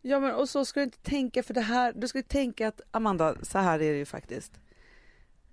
[0.00, 2.68] Ja men och så ska du inte tänka för det här, du ska ju tänka
[2.68, 4.52] att Amanda, så här är det ju faktiskt.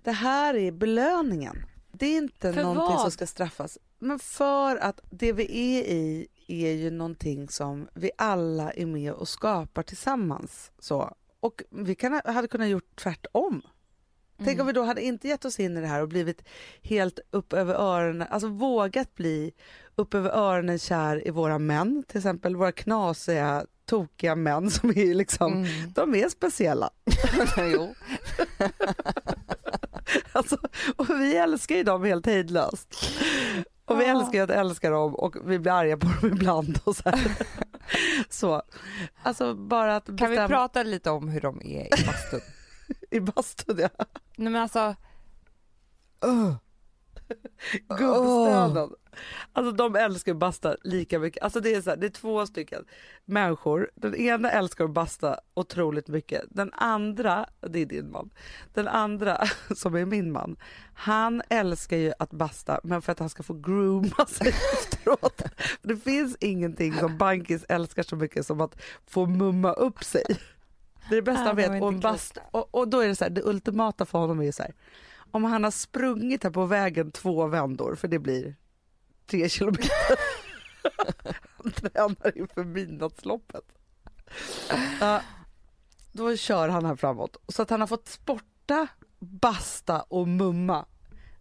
[0.02, 1.56] Det här är belöningen.
[1.92, 3.00] Det är inte För någonting vad?
[3.00, 3.78] som ska straffas.
[3.98, 9.12] Men för att det vi är i är ju någonting som vi alla är med
[9.12, 10.70] och skapar tillsammans.
[10.78, 11.14] Så.
[11.40, 13.62] Och vi kan, hade kunnat gjort tvärtom.
[14.44, 16.42] Tänk om vi då hade inte gett oss in i det här och blivit
[16.82, 19.52] helt upp över öronen, alltså vågat bli
[19.94, 25.14] upp över öronen kär i våra män, till exempel våra knasiga, tokiga män som är
[25.14, 25.92] liksom, Mm.
[25.94, 26.90] de är speciella.
[27.72, 27.94] jo.
[30.38, 30.56] Alltså,
[30.96, 32.94] och vi älskar ju dem helt hejdlöst.
[33.84, 36.96] Och vi älskar ju att älska dem och vi blir arga på dem ibland och
[36.96, 37.20] så här.
[38.28, 38.62] Så,
[39.22, 42.40] alltså bara att Kan bestämma vi prata lite om hur de är i bastun?
[43.10, 44.06] i bastun, ja.
[44.36, 44.94] Nej men alltså,
[47.98, 48.90] Gubbstönen.
[49.52, 51.42] Alltså de älskar att basta lika mycket.
[51.42, 52.84] Alltså det är så här, det är två stycken
[53.24, 53.90] människor.
[53.94, 56.42] Den ena älskar att basta otroligt mycket.
[56.50, 58.30] Den andra, det är din man.
[58.74, 59.44] Den andra
[59.76, 60.56] som är min man,
[60.94, 65.42] han älskar ju att basta men för att han ska få grooma sig efteråt.
[65.80, 70.24] För det finns ingenting som bankis älskar så mycket som att få mumma upp sig.
[71.08, 71.82] Det är det bästa Ah, han vet.
[71.82, 74.52] Och, bast, och, och då är det så här, det ultimata för honom är ju
[74.52, 74.72] så här,
[75.32, 78.56] om han har sprungit här på vägen två vändor, för det blir
[79.26, 80.16] tre kilometer.
[81.62, 83.64] han tränar inför midnattsloppet.
[85.00, 85.20] Ja,
[86.12, 87.36] då kör han här framåt.
[87.48, 88.86] Så att han har fått sporta,
[89.18, 90.86] basta och mumma.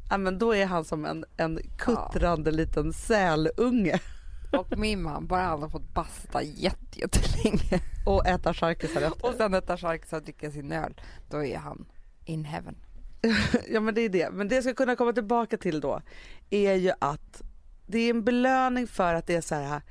[0.10, 4.00] Ja, men då är han som en, en kuttrande liten sälunge
[4.52, 9.26] och min man, bara han har fått basta jätte- jättelänge och äta charkisar efter.
[9.26, 11.86] och sen äta charkisar och dricka sin öl, då är han
[12.26, 12.76] in heaven.
[13.70, 14.32] Ja men det är det.
[14.32, 16.02] Men det jag ska kunna komma tillbaka till då
[16.50, 17.42] är ju att
[17.88, 19.82] det är en belöning för att det är så här.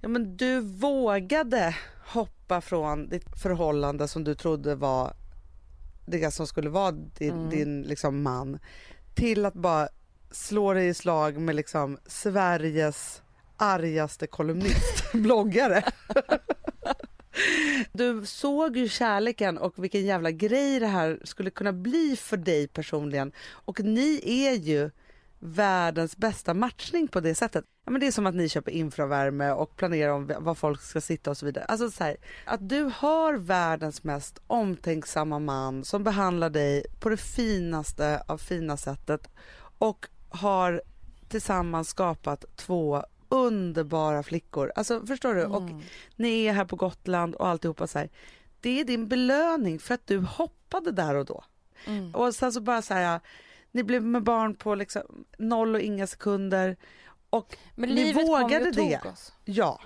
[0.00, 5.12] Ja men du vågade hoppa från ditt förhållande som du trodde var
[6.06, 7.50] det som skulle vara din, Mm.
[7.50, 8.58] din liksom man
[9.14, 9.88] till att bara
[10.30, 13.22] slå dig i slag med liksom Sveriges
[13.56, 15.82] argaste kolumnist, bloggare.
[17.92, 22.68] Du såg ju kärleken och vilken jävla grej det här skulle kunna bli för dig
[22.68, 23.32] personligen.
[23.50, 24.90] Och ni är ju
[25.38, 27.64] världens bästa matchning på det sättet.
[27.84, 31.00] Ja, men det är som att ni köper infravärme och planerar om var folk ska
[31.00, 31.64] sitta och så vidare.
[31.64, 37.16] Alltså så här, att du har världens mest omtänksamma man som behandlar dig på det
[37.16, 39.28] finaste av fina sättet
[39.78, 40.82] och har
[41.28, 44.72] tillsammans skapat två underbara flickor.
[44.74, 45.44] Alltså förstår du?
[45.44, 45.80] Och Mm.
[46.16, 48.08] ni är här på Gotland och alltihopa så här.
[48.60, 51.44] Det är din belöning för att du hoppade där och då.
[51.86, 52.14] Mm.
[52.14, 53.20] Och sen så bara så här,
[53.70, 55.02] ni blev med barn på liksom
[55.38, 56.76] noll och inga sekunder.
[57.30, 59.00] Och Men Ni vågade och det.
[59.12, 59.32] oss.
[59.44, 59.80] ja,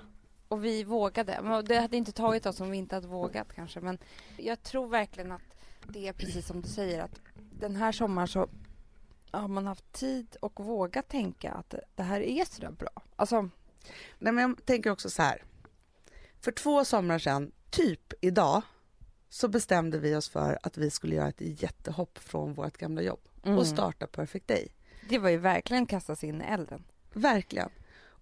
[0.49, 1.39] Och vi vågade.
[1.43, 3.81] Men Det hade inte tagit oss om vi inte hade vågat kanske.
[3.81, 3.99] Men
[4.37, 5.43] jag tror verkligen att
[5.89, 7.21] det är precis som du säger att
[7.61, 8.49] den här sommaren så
[9.31, 13.03] har man haft tid och vågat tänka att det här är så där bra.
[13.17, 13.49] Alltså,
[14.19, 15.43] nej men jag tänker också så här.
[16.41, 18.63] För två somrar sedan, typ idag,
[19.29, 23.21] så bestämde vi oss för att vi skulle göra ett jättehopp från vårt gamla jobb
[23.45, 23.59] mm.
[23.59, 24.69] och starta Perfect Day.
[25.09, 26.85] det var ju verkligen kasta sig in i elden.
[27.13, 27.71] Verkligen.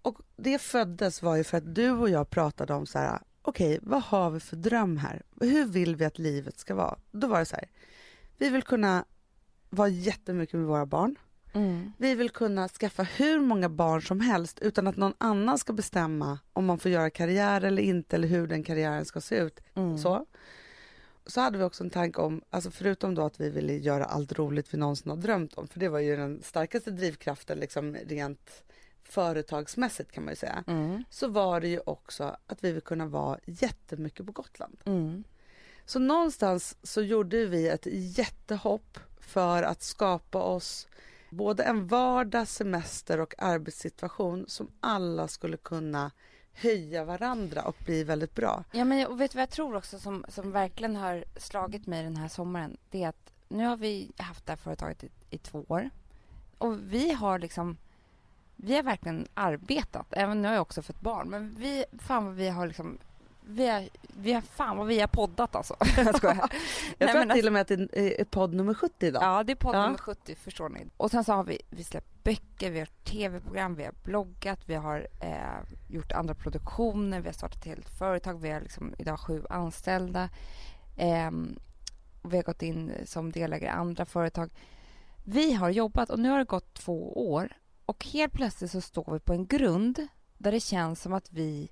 [0.01, 3.79] Och det föddes var ju för att du och jag pratade om så här, okej,
[3.81, 5.21] vad har vi för dröm här?
[5.41, 6.97] Hur vill vi att livet ska vara?
[7.11, 7.69] Då var det så här,
[8.37, 9.05] vi vill kunna
[9.75, 11.15] vara jättemycket med våra barn.
[11.97, 16.39] Vi vill kunna skaffa hur många barn som helst utan att någon annan ska bestämma
[16.53, 19.59] om man får göra karriär eller inte eller hur den karriären ska se ut.
[19.75, 19.97] Mm.
[19.97, 20.25] Så.
[21.25, 24.33] så hade vi också en tanke om, alltså förutom då att vi ville göra allt
[24.33, 28.63] roligt vi någonsin har drömt om, för det var ju den starkaste drivkraften liksom rent
[29.03, 31.03] företagsmässigt kan man ju säga, Mm.
[31.09, 34.77] så var det ju också att vi vill kunna vara jättemycket på Gotland.
[34.85, 35.23] Mm.
[35.85, 40.87] Så någonstans så gjorde vi ett jättehopp för att skapa oss
[41.29, 46.11] både en vardag, semester och arbetssituation som alla skulle kunna
[46.53, 48.63] höja varandra och bli väldigt bra.
[48.71, 52.03] Ja, men och vet du vad jag tror också som, som verkligen har slagit mig
[52.03, 52.77] den här sommaren?
[52.89, 55.89] Det är att nu har vi haft det här företaget i, i två år
[56.57, 57.77] och vi har liksom
[58.55, 60.07] vi har verkligen arbetat.
[60.11, 62.97] Även nu har jag också fått barn, men vi, fan vad vi har liksom
[63.47, 65.75] vi har, vi har fan vad vi har poddat alltså.
[65.97, 66.37] Jag skojar.
[66.97, 69.23] Jag Nej, tror att till och med att det är podd nummer 70 idag.
[69.23, 69.83] Ja, det är podd Ja.
[69.83, 70.85] nummer 70, förstår ni.
[70.97, 74.75] Och sen så har vi, vi släppt böcker, vi har tv-program, vi har bloggat, vi
[74.75, 75.37] har eh,
[75.87, 80.29] gjort andra produktioner, vi har startat ett helt företag, vi har liksom idag sju anställda.
[82.21, 84.49] Och vi har gått in som delägare i andra företag.
[85.23, 87.53] Vi har jobbat och nu har det gått två år
[87.85, 91.71] och helt plötsligt så står vi på en grund där det känns som att vi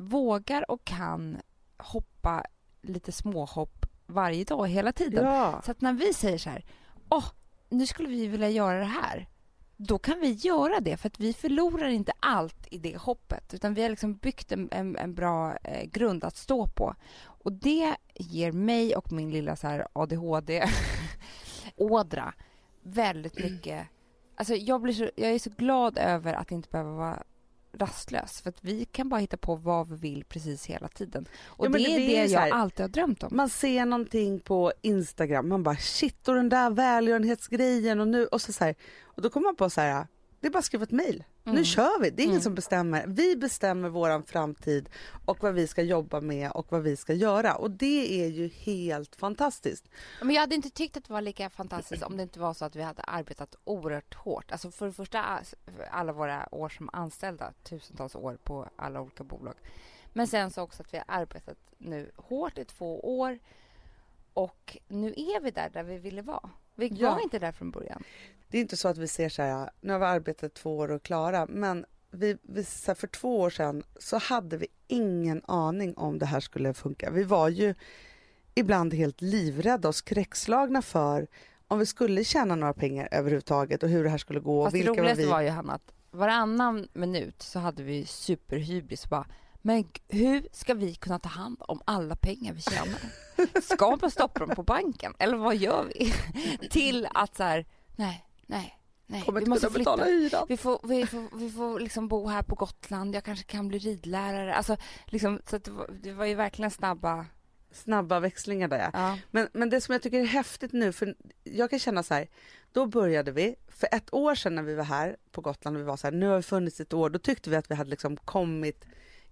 [0.00, 1.40] vågar och kan
[1.78, 2.44] hoppa
[2.82, 5.24] lite småhopp varje dag hela tiden.
[5.24, 5.62] Ja.
[5.64, 6.64] Så att när vi säger så här,
[7.08, 7.26] åh,
[7.68, 9.28] nu skulle vi vilja göra det här.
[9.76, 13.74] då kan vi göra det för att vi förlorar inte allt i det hoppet utan
[13.74, 16.94] vi har liksom byggt en, en, en bra eh, grund att stå på.
[17.22, 20.74] Och det ger mig och min lilla så här ADHD-ådra
[22.82, 23.86] väldigt mycket...
[24.34, 27.22] Alltså jag, blir så, jag är så glad över att inte behöva vara
[27.72, 28.40] rastlös.
[28.40, 31.26] För att vi kan bara hitta på vad vi vill precis hela tiden.
[31.44, 33.28] Och Ja, det det är det jag här- alltid har drömt om.
[33.36, 38.40] Man ser någonting på Instagram, man bara shit och den där välgörenhetsgrejen och nu och
[38.42, 40.06] så, så här, och då kommer man på så här,
[40.40, 41.24] det är bara att skriva ett mejl.
[41.44, 41.64] Nu Mm.
[41.64, 42.42] kör vi, det är ingen Mm.
[42.42, 43.04] som bestämmer.
[43.06, 44.88] Vi bestämmer våran framtid
[45.24, 48.48] och vad vi ska jobba med och vad vi ska göra och det är ju
[48.48, 49.88] helt fantastiskt.
[50.22, 52.64] Men jag hade inte tyckt att det var lika fantastiskt om det inte var så
[52.64, 54.52] att vi hade arbetat oerhört hårt.
[54.52, 55.40] Alltså för det första
[55.76, 59.54] för alla våra år som anställda, tusentals år på alla olika bolag.
[60.12, 63.38] Men sen så också att vi har arbetat nu hårt i två år
[64.34, 66.50] och nu är vi där där vi ville vara.
[66.74, 67.10] Vi Ja.
[67.14, 68.02] var inte där från början.
[68.50, 70.90] Det är inte så att vi ser så här, nu har vi arbetat två år
[70.90, 75.94] och klara, men vi, vi, här, för två år sedan så hade vi ingen aning
[75.96, 77.10] om det här skulle funka.
[77.10, 77.74] Vi var ju
[78.54, 81.26] ibland helt livrädda och skräckslagna för
[81.68, 84.64] om vi skulle tjäna några pengar överhuvudtaget och hur det här skulle gå.
[84.64, 85.30] Fast det vilka var roligaste vi...
[85.30, 89.26] var ju Hanna att varannan minut så hade vi superhybris bara
[89.62, 93.00] men hur ska vi kunna ta hand om alla pengar vi tjänar?
[93.74, 95.14] Ska man stoppa dem på banken?
[95.18, 96.12] Eller vad gör vi?
[96.70, 99.96] Till att så här, nej, nej, nej, kommer vi inte måste kunna flytta.
[99.96, 100.46] betala hyran.
[100.48, 103.78] Vi får, vi, får, vi får liksom bo här på Gotland, jag kanske kan bli
[103.78, 104.54] ridlärare.
[104.54, 104.76] Alltså,
[105.06, 107.26] liksom, så det, var, det var ju verkligen snabba...
[107.72, 108.90] Snabba växlingar där.
[108.92, 109.18] Ja.
[109.30, 112.28] Men, men det som jag tycker är häftigt nu, för jag kan känna så här,
[112.72, 115.86] då började vi, för ett år sedan när vi var här på Gotland och vi
[115.86, 117.90] var så här, nu har vi funnits ett år, då tyckte vi att vi hade
[117.90, 118.84] liksom kommit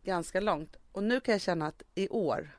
[0.05, 0.77] ganska långt.
[0.93, 2.51] Och nu kan jag känna att i år,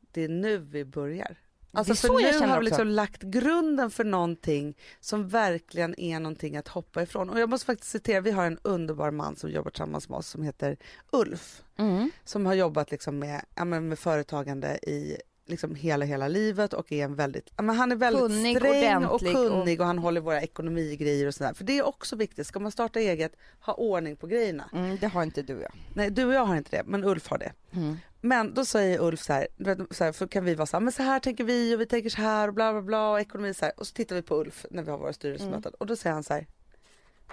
[0.00, 1.36] det är nu vi börjar.
[1.74, 2.08] Alltså för
[2.42, 7.30] nu har vi liksom lagt grunden för någonting som verkligen är någonting att hoppa ifrån.
[7.30, 10.28] Och jag måste faktiskt citera, vi har en underbar man som jobbar tillsammans med oss
[10.28, 10.76] som heter
[11.12, 12.10] Ulf Mm.
[12.24, 15.16] som har jobbat liksom med, ja, med företagande i
[15.46, 19.04] liksom hela, hela livet och är en väldigt, ja, men han är väldigt Kunnig, sträng
[19.04, 21.54] och kunnig och han håller våra ekonomigrejer och sådär.
[21.54, 24.70] För det är också viktigt, ska man starta eget, ha ordning på grejerna.
[24.72, 25.72] Mm, det har inte du och jag.
[25.94, 27.52] Nej, du och jag har inte det, men Ulf har det.
[27.72, 27.96] Mm.
[28.24, 29.46] Men då säger Ulf så här,
[29.94, 31.86] så här för kan vi vara så här, men så här tänker vi och vi
[31.86, 33.72] tänker så här och bla bla bla och ekonomi så här.
[33.76, 36.24] Och så tittar vi på Ulf när vi har våra styrelsemöten och då säger han
[36.24, 36.46] så här,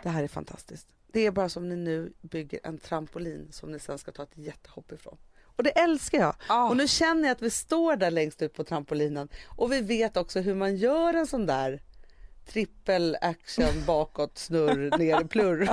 [0.04, 0.88] det här är fantastiskt.
[1.12, 4.38] Det är bara som ni nu bygger en trampolin som ni sen ska ta ett
[4.38, 5.18] jättehopp ifrån.
[5.44, 6.36] Och det älskar jag.
[6.48, 6.70] Ah.
[6.70, 10.18] Och nu känner jag att vi står där längst ut på trampolinen och vi vet
[10.18, 11.82] också hur man gör en sån där
[12.46, 15.70] trippel action bakåt snurr ner plurr.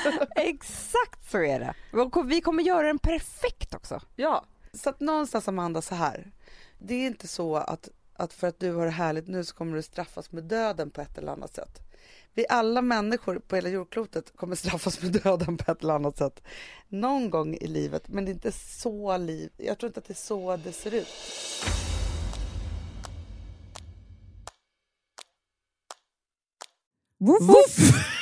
[0.36, 1.74] Exakt så är det.
[2.02, 4.00] Och Vi kommer göra den perfekt också.
[4.16, 6.32] Ja, så att någonstans Amanda så här.
[6.78, 9.76] Det är inte så att, att för att du har det härligt nu så kommer
[9.76, 11.80] du straffas med döden på ett eller annat sätt.
[12.34, 16.42] Vi alla människor på hela jordklotet kommer straffas med döden på ett eller annat sätt.
[16.88, 19.50] Någon gång i livet, men det är inte så liv.
[19.56, 21.08] Jag tror inte att det är så det ser ut.
[27.18, 28.21] Woof, woof.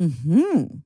[0.00, 0.85] 嗯哼。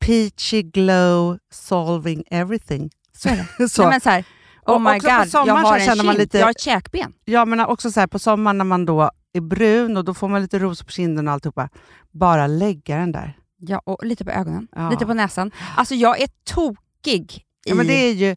[0.00, 2.90] Peachy glow solving everything.
[3.16, 3.68] Så är det.
[3.68, 3.82] Så.
[3.82, 4.24] Nej, men så här,
[4.66, 7.12] oh my god, jag har en kind, lite- jag har ett käkben.
[7.24, 10.28] Ja men också så här, på sommaren när man då är brun och då får
[10.28, 11.68] man lite ros på kinden och alltihopa.
[12.10, 13.38] Bara lägga den där.
[13.60, 14.90] Ja, och lite på ögonen, Ja.
[14.90, 15.50] lite på näsan.
[15.76, 17.32] Alltså jag är tokig
[17.66, 17.68] i...
[17.68, 18.36] Ja, men det är ju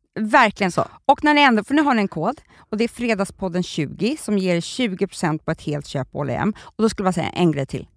[0.19, 0.71] Verkligen.
[0.71, 0.87] Så.
[1.05, 4.17] Och när ni ändå, för nu har ni en kod och det är Fredagspodden 20
[4.17, 6.53] som ger 20% på ett helt köp på H&M.
[6.59, 7.87] Och då skulle jag säga en grej till.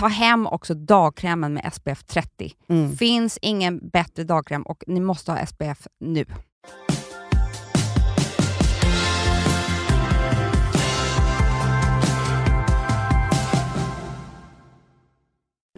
[0.00, 2.52] Ta hem också dagkrämen med SPF 30.
[2.68, 2.96] Mm.
[2.96, 6.24] Finns ingen bättre dagkräm och ni måste ha SPF nu.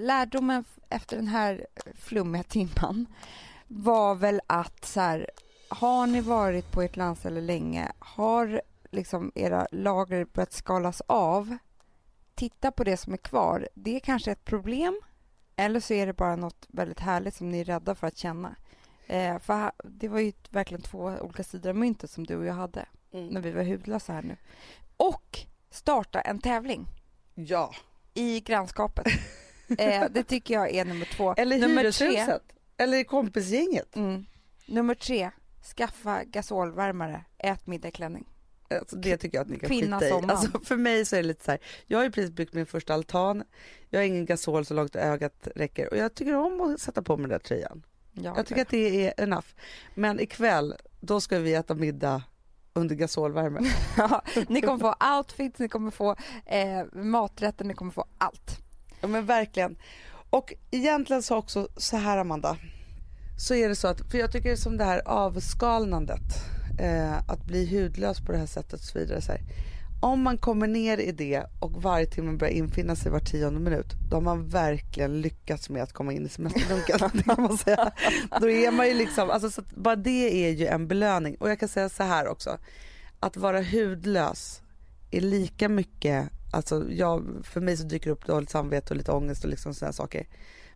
[0.00, 1.66] Lärdomen efter den här
[1.98, 3.06] flummiga timman
[3.66, 5.26] var väl att så här,
[5.70, 11.56] har ni varit på ert landställe länge, har liksom era lager börjat skalas av,
[12.34, 13.68] titta på det som är kvar.
[13.74, 15.00] Det är kanske ett problem,
[15.56, 18.56] eller så är det bara något väldigt härligt som ni är rädda för att känna.
[19.06, 22.54] Eh, för det var ju verkligen två olika sidor av myntet som du och jag
[22.54, 24.36] hade när vi var hudlösa här nu.
[24.96, 25.38] Och
[25.70, 26.86] starta en tävling
[27.34, 27.74] Ja.
[28.14, 29.06] i grannskapet.
[29.78, 31.34] eh, det tycker jag är nummer två.
[31.36, 32.42] Eller nummer tre, hyreshuset.
[32.76, 33.96] Eller i kompisgänget.
[33.96, 34.26] mm,
[34.66, 35.30] nummer tre,
[35.62, 38.28] skaffa gasolvärmare, ät middag i klänning.
[38.70, 40.30] Alltså, det tycker jag att ni kan Kvinna skita i.
[40.30, 42.66] Alltså, för mig så är det lite så här, jag har ju precis byggt min
[42.66, 43.42] första altan.
[43.88, 47.16] Jag har ingen gasol så långt ögat räcker och jag tycker om att sätta på
[47.16, 47.82] mig den där tröjan.
[48.12, 49.46] Ja, Jag tycker att det är enough.
[49.94, 52.22] Men ikväll, då ska vi äta middag
[52.72, 53.60] under gasolvärme.
[53.96, 58.58] Ja, ni kommer få outfits, ni kommer få eh, maträtter, ni kommer få allt.
[59.00, 59.76] Ja men verkligen.
[60.30, 62.56] Och egentligen så också så här Amanda.
[63.40, 66.22] Så är det så att, för jag tycker som det här avskalnandet.
[66.78, 69.20] Eh, att bli hudlös på det här sättet och så vidare.
[69.20, 69.40] Så här.
[70.00, 73.86] Om man kommer ner i det och varje timme börjar infinna sig var tionde minut.
[74.10, 76.98] Då har man verkligen lyckats med att komma in i semesterdunken.
[78.40, 81.36] Då är man ju liksom, alltså så bara det är ju en belöning.
[81.40, 82.58] Och jag kan säga så här också.
[83.20, 84.62] Att vara hudlös
[85.10, 89.12] är lika mycket, alltså jag, för mig så dyker det upp dåligt samvete och lite
[89.12, 90.26] ångest och liksom sådana saker.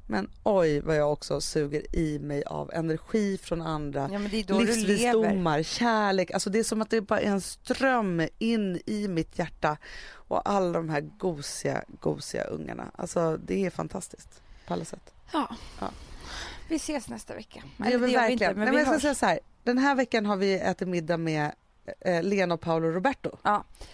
[0.07, 4.11] Men oj vad jag också suger i mig av energi från andra.
[4.13, 4.51] Ja, det.
[4.51, 9.39] Livsvisdomar, kärlek, alltså det är som att det bara är en ström in i mitt
[9.39, 9.77] hjärta.
[10.13, 12.91] Och alla de här gosiga, gosiga ungarna.
[12.97, 15.15] Alltså det är fantastiskt på alla sätt.
[15.33, 15.57] Ja.
[15.81, 15.91] Ja.
[16.69, 17.63] Vi ses nästa vecka.
[17.77, 18.51] Det Eller gör vi gör verkligen.
[18.51, 20.55] inte, men Nej, vi men jag ska säga så här, den här veckan har vi
[20.55, 21.53] ätit middag med
[22.01, 23.31] eh, Lena och Paolo Roberto.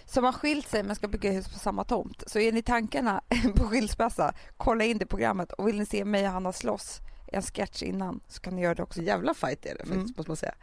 [0.05, 2.23] Som har skilt sig men ska bygga hus på samma tomt.
[2.27, 3.21] Så är ni tankarna
[3.55, 5.51] på skilsmässa, kolla in det programmet.
[5.51, 6.99] Och vill ni se mig och Hanna slåss
[7.33, 8.99] en sketch innan så kan ni göra det också.
[8.99, 10.13] Så jävla fight är det faktiskt Mm.
[10.17, 10.53] måste man säga.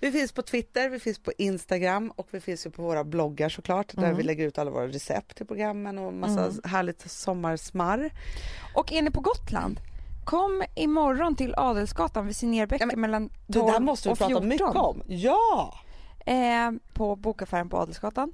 [0.00, 3.48] Vi finns på Twitter, vi finns på Instagram och vi finns ju på våra bloggar
[3.48, 4.16] såklart där Mm.
[4.16, 6.60] vi lägger ut alla våra recept till programmen och massa Mm.
[6.64, 8.10] härligt sommarsmarr.
[8.74, 9.80] Och är ni på Gotland,
[10.24, 14.28] kom imorgon till Adelsgatan vid Signérbäcken Ja, mellan 12 Det där måste vi och prata
[14.28, 14.48] 14.
[14.48, 15.02] mycket om.
[15.06, 15.74] Ja!
[16.26, 18.32] Eh, på bokaffären på Adelsgatan.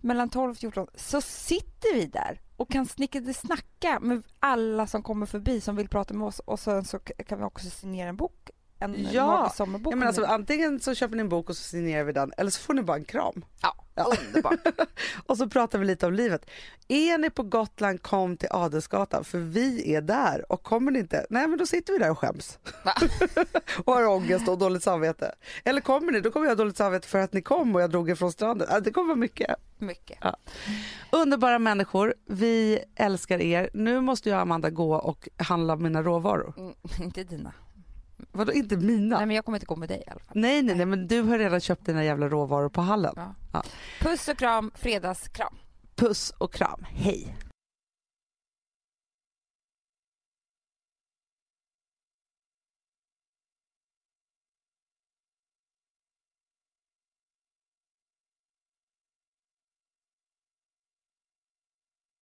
[0.00, 2.86] Mellan 12 och 14 så sitter vi där och kan
[3.34, 7.38] snacka med alla som kommer förbi som vill prata med oss och sen så kan
[7.38, 9.26] vi också signera en bok en Ja.
[9.26, 9.92] magisk sommarbok.
[9.92, 12.50] Ja, men alltså, antingen så köper ni en bok och så signerar vi den eller
[12.50, 13.44] så får ni bara en kram.
[13.62, 14.12] ja, Ja.
[14.26, 14.58] underbart.
[15.26, 16.50] Och så pratar vi lite om livet.
[16.88, 20.52] Är ni på Gotland, kom till Adelsgatan för vi är där.
[20.52, 22.58] Och kommer ni inte, nej men då sitter vi där och skäms.
[23.84, 25.34] Och har ångest och dåligt samvete.
[25.64, 27.90] Eller kommer ni, då kommer jag ha dåligt samvete för att ni kom och jag
[27.90, 28.68] drog er från stranden.
[28.70, 29.56] Ja, Det kommer vara mycket.
[29.78, 30.18] Mycket.
[31.12, 33.70] Underbara människor, vi älskar er.
[33.74, 36.54] Nu måste jag och Amanda gå och handla mina råvaror.
[36.58, 37.52] Mm, inte dina.
[38.32, 39.16] Vadå inte mina?
[39.16, 40.32] Nej men jag kommer inte gå med dig i alla fall.
[40.34, 43.12] Nej, nej, nej, men du har redan köpt dina jävla råvaror på hallen.
[43.16, 43.34] Ja.
[43.52, 43.62] Ja.
[44.00, 45.54] Puss och kram, fredagskram.
[45.96, 47.36] Puss och kram, hej!